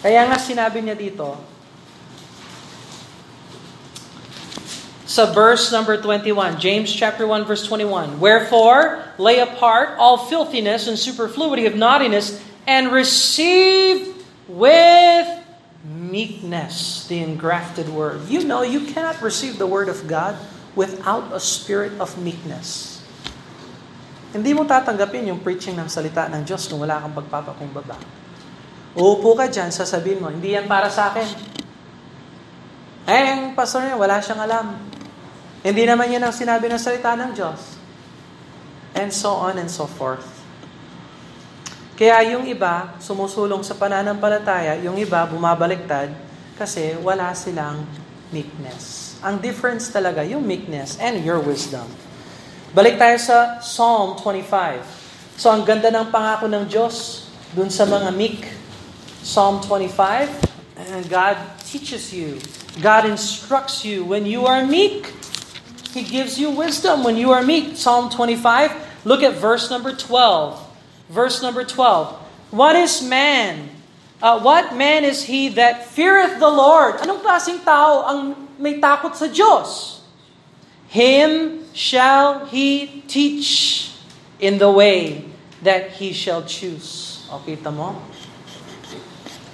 Kaya 0.00 0.24
nga 0.24 0.40
sinabi 0.40 0.80
niya 0.80 0.96
dito, 0.96 1.36
sa 5.04 5.28
verse 5.28 5.68
number 5.68 6.00
21, 6.00 6.56
James 6.56 6.88
chapter 6.88 7.28
1 7.28 7.44
verse 7.44 7.68
21, 7.68 8.16
Wherefore, 8.16 9.04
lay 9.20 9.44
apart 9.44 10.00
all 10.00 10.24
filthiness 10.24 10.88
and 10.88 10.96
superfluity 10.96 11.68
of 11.68 11.76
naughtiness, 11.76 12.40
and 12.64 12.88
receive 12.88 14.16
with 14.48 15.39
meekness 15.84 17.08
the 17.08 17.24
engrafted 17.24 17.88
word. 17.88 18.28
You 18.28 18.44
know, 18.44 18.60
you 18.62 18.84
cannot 18.84 19.20
receive 19.24 19.56
the 19.56 19.66
word 19.66 19.88
of 19.88 20.04
God 20.04 20.36
without 20.76 21.32
a 21.32 21.40
spirit 21.40 21.96
of 21.96 22.20
meekness. 22.20 23.00
Hindi 24.30 24.54
mo 24.54 24.62
tatanggapin 24.62 25.26
yung 25.26 25.42
preaching 25.42 25.74
ng 25.74 25.90
salita 25.90 26.30
ng 26.30 26.46
Diyos 26.46 26.70
kung 26.70 26.78
wala 26.78 27.02
kang 27.02 27.10
pagpapakumbaba. 27.16 27.98
Uupo 28.94 29.34
ka 29.34 29.50
dyan, 29.50 29.74
sasabihin 29.74 30.22
mo, 30.22 30.30
hindi 30.30 30.54
yan 30.54 30.70
para 30.70 30.86
sa 30.86 31.10
akin. 31.10 31.26
Eh, 33.10 33.26
ang 33.34 33.58
pastor 33.58 33.82
niya, 33.82 33.98
wala 33.98 34.22
siyang 34.22 34.42
alam. 34.46 34.66
Hindi 35.66 35.82
naman 35.82 36.14
yan 36.14 36.22
ang 36.22 36.34
sinabi 36.34 36.70
ng 36.70 36.78
salita 36.78 37.18
ng 37.18 37.30
Diyos. 37.34 37.60
And 38.94 39.10
so 39.10 39.34
on 39.34 39.58
and 39.58 39.70
so 39.70 39.90
forth. 39.90 40.29
Kaya 42.00 42.32
yung 42.32 42.48
iba, 42.48 42.96
sumusulong 42.96 43.60
sa 43.60 43.76
pananampalataya, 43.76 44.80
yung 44.80 44.96
iba, 44.96 45.20
bumabaliktad 45.28 46.08
kasi 46.56 46.96
wala 47.04 47.36
silang 47.36 47.84
meekness. 48.32 49.20
Ang 49.20 49.36
difference 49.36 49.92
talaga, 49.92 50.24
yung 50.24 50.40
meekness 50.40 50.96
and 50.96 51.20
your 51.20 51.36
wisdom. 51.44 51.84
Balik 52.72 52.96
tayo 52.96 53.20
sa 53.20 53.60
Psalm 53.60 54.16
25. 54.16 54.80
So 55.36 55.52
ang 55.52 55.68
ganda 55.68 55.92
ng 55.92 56.08
pangako 56.08 56.48
ng 56.48 56.64
Diyos 56.72 57.28
dun 57.52 57.68
sa 57.68 57.84
mga 57.84 58.08
meek. 58.16 58.48
Psalm 59.20 59.60
25, 59.60 60.80
and 60.80 61.04
God 61.12 61.36
teaches 61.68 62.16
you. 62.16 62.40
God 62.80 63.04
instructs 63.04 63.84
you 63.84 64.08
when 64.08 64.24
you 64.24 64.48
are 64.48 64.64
meek. 64.64 65.12
He 65.92 66.00
gives 66.00 66.40
you 66.40 66.48
wisdom 66.48 67.04
when 67.04 67.20
you 67.20 67.28
are 67.28 67.44
meek. 67.44 67.76
Psalm 67.76 68.08
25, 68.08 69.04
look 69.04 69.20
at 69.20 69.36
verse 69.36 69.68
number 69.68 69.92
12. 69.92 70.69
Verse 71.10 71.42
number 71.42 71.66
12. 71.66 72.14
What 72.54 72.78
is 72.78 73.02
man? 73.02 73.68
Uh, 74.22 74.38
what 74.38 74.76
man 74.78 75.02
is 75.02 75.26
he 75.26 75.50
that 75.58 75.90
feareth 75.90 76.38
the 76.38 76.48
Lord? 76.48 77.02
Anong 77.02 77.18
klaseng 77.18 77.58
tao 77.66 78.06
ang 78.06 78.18
may 78.62 78.78
takot 78.78 79.18
sa 79.18 79.26
Diyos? 79.26 80.00
Him 80.86 81.62
shall 81.74 82.46
he 82.46 83.02
teach 83.10 83.90
in 84.38 84.62
the 84.62 84.70
way 84.70 85.26
that 85.62 85.98
he 85.98 86.14
shall 86.14 86.46
choose. 86.46 87.22
O, 87.30 87.42
kita 87.42 87.70
mo? 87.74 87.98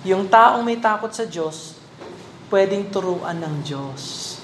Yung 0.06 0.28
taong 0.28 0.62
may 0.62 0.78
takot 0.78 1.12
sa 1.12 1.24
Diyos, 1.24 1.76
pwedeng 2.52 2.88
turuan 2.92 3.36
ng 3.42 3.54
Diyos. 3.64 4.36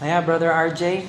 Kaya, 0.00 0.16
Brother 0.24 0.48
RJ, 0.48 1.04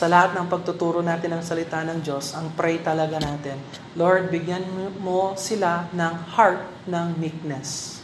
sa 0.00 0.08
lahat 0.08 0.32
ng 0.32 0.48
pagtuturo 0.48 1.04
natin 1.04 1.36
ng 1.36 1.44
salita 1.44 1.84
ng 1.84 2.00
Diyos, 2.00 2.32
ang 2.32 2.56
pray 2.56 2.80
talaga 2.80 3.20
natin, 3.20 3.60
Lord, 4.00 4.32
bigyan 4.32 4.64
mo 4.96 5.36
sila 5.36 5.92
ng 5.92 6.14
heart 6.32 6.88
ng 6.88 7.20
meekness. 7.20 8.00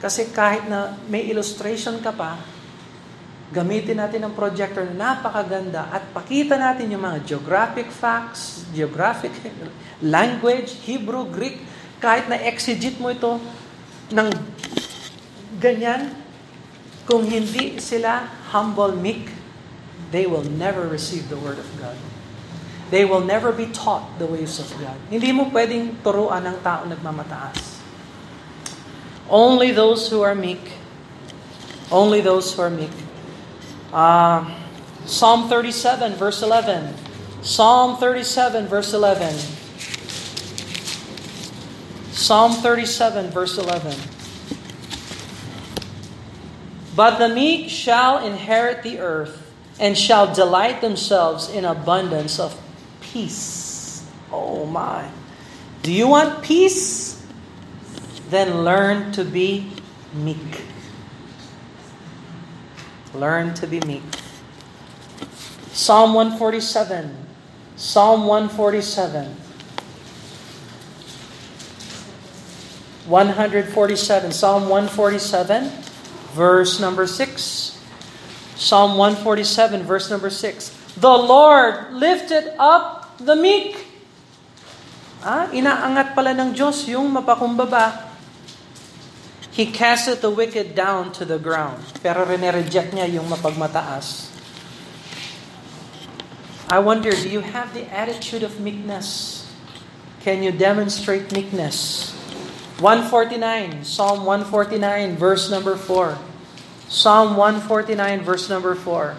Kasi 0.00 0.32
kahit 0.32 0.64
na 0.72 0.96
may 1.12 1.28
illustration 1.28 2.00
ka 2.00 2.08
pa, 2.16 2.40
gamitin 3.52 4.00
natin 4.00 4.24
ang 4.24 4.32
projector 4.32 4.88
na 4.88 5.12
napakaganda 5.12 5.92
at 5.92 6.08
pakita 6.08 6.56
natin 6.56 6.88
yung 6.88 7.04
mga 7.04 7.20
geographic 7.20 7.92
facts, 7.92 8.64
geographic 8.72 9.36
language, 10.00 10.72
Hebrew, 10.88 11.28
Greek, 11.28 11.60
kahit 12.00 12.32
na 12.32 12.40
exegete 12.40 12.96
mo 12.96 13.12
ito 13.12 13.36
ng 14.08 14.28
ganyan, 15.60 16.16
kung 17.04 17.28
hindi 17.28 17.76
sila 17.76 18.24
humble, 18.56 18.96
meek, 18.96 19.41
they 20.12 20.28
will 20.28 20.44
never 20.44 20.86
receive 20.86 21.32
the 21.32 21.40
Word 21.40 21.58
of 21.58 21.66
God. 21.80 21.96
They 22.92 23.08
will 23.08 23.24
never 23.24 23.50
be 23.50 23.72
taught 23.72 24.20
the 24.20 24.28
ways 24.28 24.60
of 24.60 24.68
God. 24.76 25.00
Hindi 25.08 25.32
mo 25.32 25.48
pwedeng 25.48 25.96
turuan 26.04 26.44
ng 26.44 26.60
tao 26.60 26.84
nagmamataas. 26.84 27.80
Only 29.32 29.72
those 29.72 30.12
who 30.12 30.20
are 30.20 30.36
meek. 30.36 30.60
Only 31.88 32.20
those 32.20 32.52
who 32.52 32.60
are 32.60 32.68
meek. 32.68 32.92
Uh, 33.88 34.44
Psalm 35.08 35.48
37, 35.48 36.20
verse 36.20 36.44
11. 36.44 36.92
Psalm 37.40 37.96
37, 37.96 38.68
verse 38.68 38.92
11. 38.92 39.32
Psalm 42.12 42.52
37, 42.52 43.32
verse 43.32 43.56
11. 43.56 43.96
But 46.94 47.16
the 47.16 47.32
meek 47.32 47.72
shall 47.72 48.20
inherit 48.20 48.84
the 48.84 49.00
earth 49.00 49.41
and 49.78 49.96
shall 49.96 50.32
delight 50.32 50.80
themselves 50.80 51.48
in 51.50 51.64
abundance 51.64 52.38
of 52.38 52.58
peace. 53.00 54.08
Oh 54.30 54.66
my. 54.66 55.08
Do 55.82 55.92
you 55.92 56.08
want 56.08 56.42
peace? 56.42 57.24
Then 58.30 58.64
learn 58.64 59.12
to 59.12 59.24
be 59.24 59.70
meek. 60.14 60.62
Learn 63.14 63.52
to 63.54 63.66
be 63.66 63.80
meek. 63.80 64.02
Psalm 65.72 66.14
147. 66.14 67.16
Psalm 67.76 68.26
147. 68.26 69.36
147. 73.06 74.32
Psalm 74.32 74.68
147, 74.68 75.70
verse 76.34 76.78
number 76.78 77.06
6. 77.06 77.81
Psalm 78.62 78.94
147, 78.94 79.82
verse 79.82 80.06
number 80.06 80.30
6. 80.30 80.94
The 81.02 81.10
Lord 81.10 81.98
lifted 81.98 82.54
up 82.62 83.18
the 83.18 83.34
meek. 83.34 83.74
Ah, 85.18 85.50
inaangat 85.50 86.14
pala 86.14 86.30
ng 86.30 86.54
Diyos 86.54 86.86
yung 86.86 87.10
mapakumbaba. 87.10 88.14
He 89.50 89.66
casteth 89.66 90.22
the 90.22 90.30
wicked 90.30 90.78
down 90.78 91.10
to 91.18 91.26
the 91.26 91.42
ground. 91.42 91.82
Pero 92.06 92.22
reject 92.22 92.94
niya 92.94 93.10
yung 93.10 93.26
mapagmataas. 93.26 94.30
I 96.70 96.78
wonder, 96.78 97.10
do 97.10 97.28
you 97.28 97.42
have 97.42 97.74
the 97.74 97.90
attitude 97.90 98.46
of 98.46 98.62
meekness? 98.62 99.42
Can 100.22 100.46
you 100.46 100.54
demonstrate 100.54 101.34
meekness? 101.34 102.14
149, 102.78 103.82
Psalm 103.82 104.22
149, 104.22 105.18
verse 105.18 105.50
number 105.50 105.74
4. 105.74 106.31
Psalm 106.92 107.40
149, 107.40 107.96
verse 108.20 108.52
number 108.52 108.76
4. 108.76 109.16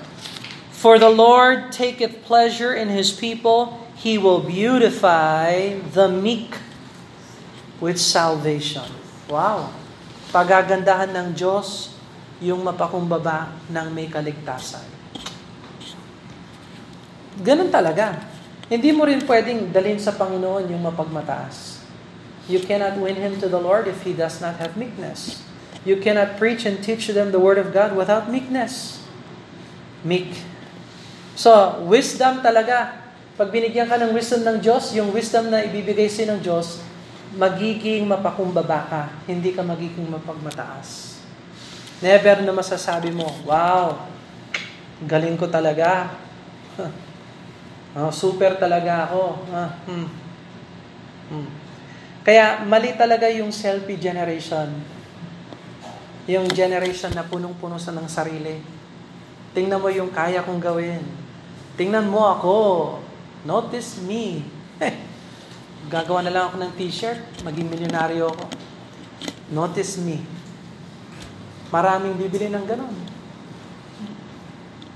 For 0.70 1.02
the 1.02 1.10
Lord 1.10 1.74
taketh 1.74 2.22
pleasure 2.22 2.70
in 2.70 2.94
his 2.94 3.10
people, 3.10 3.82
he 3.98 4.22
will 4.22 4.46
beautify 4.46 5.82
the 5.82 6.06
meek 6.06 6.54
with 7.82 7.98
salvation. 7.98 8.86
Wow! 9.26 9.74
Pagagandahan 10.30 11.18
ng 11.18 11.28
Diyos 11.34 11.98
yung 12.46 12.62
mapakumbaba 12.62 13.58
ng 13.66 13.88
may 13.90 14.06
kaligtasan. 14.06 14.86
Ganun 17.42 17.74
talaga. 17.74 18.22
Hindi 18.70 18.94
mo 18.94 19.10
rin 19.10 19.26
pwedeng 19.26 19.74
dalhin 19.74 19.98
sa 19.98 20.14
Panginoon 20.14 20.70
yung 20.70 20.86
mapagmataas. 20.86 21.82
You 22.46 22.62
cannot 22.62 23.02
win 23.02 23.18
him 23.18 23.42
to 23.42 23.50
the 23.50 23.58
Lord 23.58 23.90
if 23.90 24.06
he 24.06 24.14
does 24.14 24.38
not 24.38 24.62
have 24.62 24.78
meekness. 24.78 25.42
You 25.84 26.00
cannot 26.00 26.40
preach 26.40 26.64
and 26.64 26.80
teach 26.80 27.12
them 27.12 27.36
the 27.36 27.44
Word 27.44 27.60
of 27.60 27.76
God 27.76 27.92
without 27.92 28.32
meekness. 28.32 29.04
Meek. 30.04 30.32
So, 31.36 31.52
wisdom 31.84 32.40
talaga. 32.40 33.04
Pag 33.36 33.52
binigyan 33.52 33.92
ka 33.92 34.00
ng 34.00 34.16
wisdom 34.16 34.48
ng 34.48 34.58
Diyos, 34.64 34.96
yung 34.96 35.12
wisdom 35.12 35.52
na 35.52 35.66
ibibigay 35.66 36.08
sa 36.08 36.24
ng 36.30 36.40
Diyos, 36.40 36.80
magiging 37.34 38.06
mapakumbaba 38.06 38.80
ka. 38.88 39.04
Hindi 39.26 39.52
ka 39.52 39.66
magiging 39.66 40.08
mapagmataas. 40.08 41.20
Never 42.00 42.44
na 42.44 42.54
masasabi 42.54 43.10
mo, 43.10 43.26
wow, 43.48 44.06
galing 45.04 45.40
ko 45.40 45.48
talaga. 45.48 46.14
oh, 47.98 48.12
super 48.12 48.60
talaga 48.60 49.10
ako. 49.10 49.24
Ah, 49.50 49.72
hmm. 49.88 50.08
Hmm. 51.32 51.50
Kaya 52.24 52.62
mali 52.68 52.96
talaga 52.96 53.28
yung 53.32 53.52
selfie 53.52 54.00
generation. 54.00 54.93
Yung 56.24 56.48
generation 56.48 57.12
na 57.12 57.28
punong-puno 57.28 57.76
sa 57.76 57.92
ng 57.92 58.08
sarili. 58.08 58.64
Tingnan 59.52 59.84
mo 59.84 59.92
yung 59.92 60.08
kaya 60.08 60.40
kong 60.40 60.64
gawin. 60.64 61.04
Tingnan 61.76 62.08
mo 62.08 62.24
ako. 62.32 62.56
Notice 63.44 64.00
me. 64.08 64.40
Gagawa 65.94 66.24
na 66.24 66.32
lang 66.32 66.44
ako 66.48 66.64
ng 66.64 66.74
t-shirt. 66.80 67.20
Maging 67.44 67.68
milyonaryo 67.68 68.32
ako. 68.32 68.46
Notice 69.52 70.00
me. 70.00 70.24
Maraming 71.76 72.16
bibili 72.16 72.48
ng 72.48 72.64
ganon. 72.64 72.96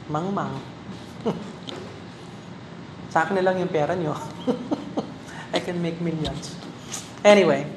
Mang-mang. 0.08 0.56
Sa 3.12 3.28
akin 3.28 3.36
na 3.36 3.52
lang 3.52 3.60
yung 3.60 3.72
pera 3.72 4.00
nyo. 4.00 4.16
I 5.56 5.60
can 5.60 5.82
make 5.84 6.00
millions. 6.00 6.56
Anyway, 7.26 7.68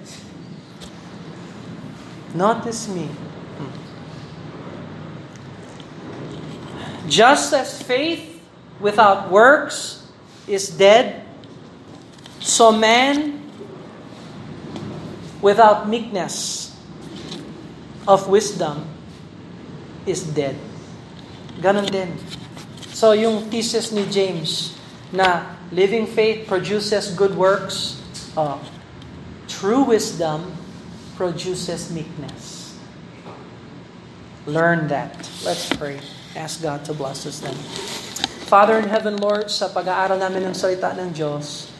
notice 2.36 2.86
me. 2.92 3.10
Just 7.10 7.50
as 7.50 7.82
faith 7.82 8.38
without 8.78 9.34
works 9.34 10.06
is 10.46 10.70
dead, 10.70 11.26
so 12.38 12.70
man 12.70 13.42
without 15.42 15.90
meekness 15.90 16.70
of 18.06 18.30
wisdom 18.30 18.86
is 20.06 20.22
dead. 20.22 20.54
Ganon 21.58 21.90
din. 21.90 22.14
So 22.94 23.10
yung 23.10 23.50
thesis 23.50 23.90
ni 23.90 24.06
James 24.06 24.78
na 25.10 25.50
living 25.74 26.06
faith 26.06 26.46
produces 26.46 27.10
good 27.10 27.34
works, 27.34 27.98
uh, 28.38 28.56
True 29.50 29.82
wisdom 29.82 30.56
produces 31.16 31.90
meekness. 31.90 32.78
Learn 34.46 34.88
that. 34.88 35.12
Let's 35.44 35.68
pray. 35.68 36.00
Ask 36.38 36.62
God 36.62 36.86
to 36.86 36.94
bless 36.94 37.26
us 37.26 37.42
then. 37.42 37.56
Father 38.46 38.78
in 38.78 38.86
heaven, 38.86 39.18
Lord, 39.18 39.50
sa 39.50 39.70
pag-aaral 39.70 40.18
namin 40.18 40.50
ng 40.50 40.54
salita 40.54 40.94
ng 40.94 41.10
Diyos, 41.10 41.70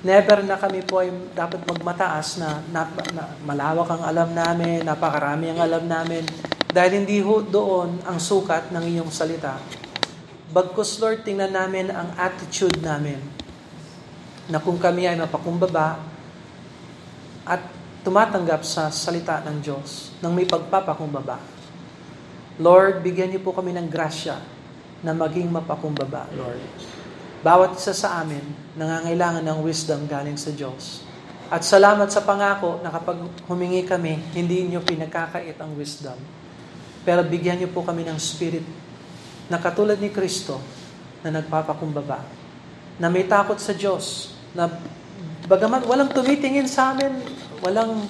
never 0.00 0.40
na 0.40 0.56
kami 0.56 0.84
po 0.84 1.04
ay 1.04 1.12
dapat 1.36 1.64
magmataas 1.64 2.40
na, 2.40 2.64
na, 2.72 2.88
na 3.12 3.24
malawak 3.44 3.88
ang 3.92 4.02
alam 4.04 4.32
namin, 4.32 4.84
napakarami 4.84 5.52
ang 5.52 5.60
alam 5.60 5.84
namin, 5.84 6.24
dahil 6.72 7.04
hindi 7.04 7.20
ho 7.20 7.44
doon 7.44 8.00
ang 8.08 8.16
sukat 8.16 8.72
ng 8.72 8.84
iyong 8.88 9.12
salita. 9.12 9.60
Bagkus, 10.52 10.96
Lord, 11.00 11.24
tingnan 11.24 11.52
namin 11.52 11.92
ang 11.92 12.16
attitude 12.16 12.80
namin 12.80 13.20
na 14.48 14.60
kung 14.60 14.80
kami 14.80 15.08
ay 15.08 15.16
mapakumbaba, 15.20 16.00
at 17.44 17.60
tumatanggap 18.00 18.64
sa 18.64 18.88
salita 18.88 19.44
ng 19.44 19.60
Diyos 19.60 20.16
ng 20.24 20.32
may 20.32 20.48
pagpapakumbaba. 20.48 21.59
Lord, 22.60 23.00
bigyan 23.00 23.32
niyo 23.32 23.40
po 23.40 23.56
kami 23.56 23.72
ng 23.72 23.88
grasya 23.88 24.36
na 25.00 25.16
maging 25.16 25.48
mapakumbaba, 25.48 26.28
Lord. 26.36 26.60
Bawat 27.40 27.80
isa 27.80 27.96
sa 27.96 28.20
amin, 28.20 28.44
nangangailangan 28.76 29.40
ng 29.40 29.58
wisdom 29.64 30.04
galing 30.04 30.36
sa 30.36 30.52
Diyos. 30.52 31.00
At 31.48 31.64
salamat 31.64 32.12
sa 32.12 32.20
pangako 32.20 32.84
na 32.84 32.92
kapag 32.92 33.16
humingi 33.48 33.88
kami, 33.88 34.20
hindi 34.36 34.68
niyo 34.68 34.84
pinagkakait 34.84 35.56
ang 35.56 35.72
wisdom. 35.72 36.14
Pero 37.00 37.24
bigyan 37.24 37.64
niyo 37.64 37.72
po 37.72 37.80
kami 37.80 38.04
ng 38.04 38.20
spirit 38.20 38.62
na 39.48 39.56
katulad 39.56 39.96
ni 39.96 40.12
Kristo 40.12 40.60
na 41.24 41.32
nagpapakumbaba. 41.32 42.22
Na 43.00 43.08
may 43.08 43.24
takot 43.24 43.56
sa 43.56 43.72
Diyos, 43.72 44.36
na 44.52 44.68
Bagaman 45.50 45.82
walang 45.82 46.14
tumitingin 46.14 46.70
sa 46.70 46.94
amin, 46.94 47.10
walang 47.58 48.06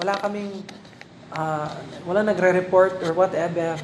wala 0.00 0.16
kaming 0.24 0.64
uh, 1.32 1.68
wala 2.04 2.20
nagre-report 2.24 3.02
or 3.04 3.16
whatever. 3.16 3.76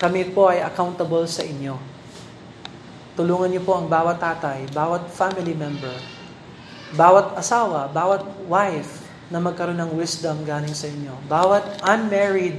Kami 0.00 0.32
po 0.32 0.48
ay 0.48 0.64
accountable 0.64 1.28
sa 1.28 1.44
inyo. 1.44 1.76
Tulungan 3.16 3.52
niyo 3.52 3.62
po 3.64 3.76
ang 3.76 3.84
bawat 3.88 4.16
tatay, 4.16 4.64
bawat 4.72 5.12
family 5.12 5.52
member, 5.52 5.92
bawat 6.96 7.36
asawa, 7.36 7.90
bawat 7.92 8.24
wife 8.48 9.04
na 9.28 9.42
magkaroon 9.42 9.76
ng 9.76 9.92
wisdom 9.96 10.40
galing 10.46 10.72
sa 10.72 10.88
inyo. 10.88 11.12
Bawat 11.28 11.84
unmarried, 11.84 12.56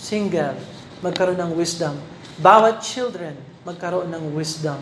single, 0.00 0.56
magkaroon 1.04 1.36
ng 1.36 1.52
wisdom. 1.52 2.00
Bawat 2.40 2.80
children, 2.80 3.36
magkaroon 3.68 4.08
ng 4.08 4.32
wisdom 4.32 4.80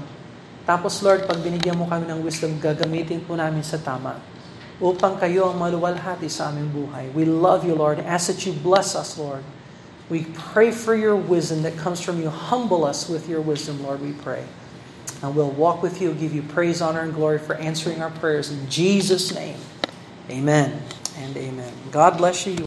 tapos 0.68 1.00
Lord, 1.00 1.24
pag 1.24 1.40
binigyan 1.40 1.80
mo 1.80 1.88
kami 1.88 2.04
ng 2.04 2.20
wisdom, 2.20 2.60
gagamitin 2.60 3.24
po 3.24 3.32
namin 3.32 3.64
sa 3.64 3.80
tama 3.80 4.20
upang 4.78 5.18
kayo 5.18 5.50
ang 5.50 5.58
maluwalhati 5.58 6.30
sa 6.30 6.54
aming 6.54 6.70
buhay. 6.70 7.10
We 7.10 7.26
love 7.26 7.66
you, 7.66 7.74
Lord. 7.74 7.98
Ask 7.98 8.30
that 8.30 8.46
you 8.46 8.54
bless 8.54 8.94
us, 8.94 9.18
Lord. 9.18 9.42
We 10.08 10.24
pray 10.54 10.70
for 10.70 10.94
your 10.94 11.16
wisdom 11.16 11.62
that 11.62 11.76
comes 11.76 12.00
from 12.00 12.22
you. 12.22 12.30
Humble 12.30 12.86
us 12.86 13.10
with 13.10 13.28
your 13.28 13.42
wisdom, 13.42 13.82
Lord, 13.82 14.00
we 14.00 14.12
pray. 14.12 14.46
And 15.20 15.34
we'll 15.34 15.50
walk 15.50 15.82
with 15.82 16.00
you, 16.00 16.14
give 16.14 16.32
you 16.32 16.42
praise, 16.42 16.80
honor, 16.80 17.02
and 17.02 17.12
glory 17.12 17.38
for 17.38 17.56
answering 17.56 18.00
our 18.00 18.10
prayers. 18.10 18.50
In 18.50 18.70
Jesus' 18.70 19.34
name, 19.34 19.58
amen 20.30 20.80
and 21.18 21.36
amen. 21.36 21.72
God 21.90 22.16
bless 22.16 22.46
you. 22.46 22.54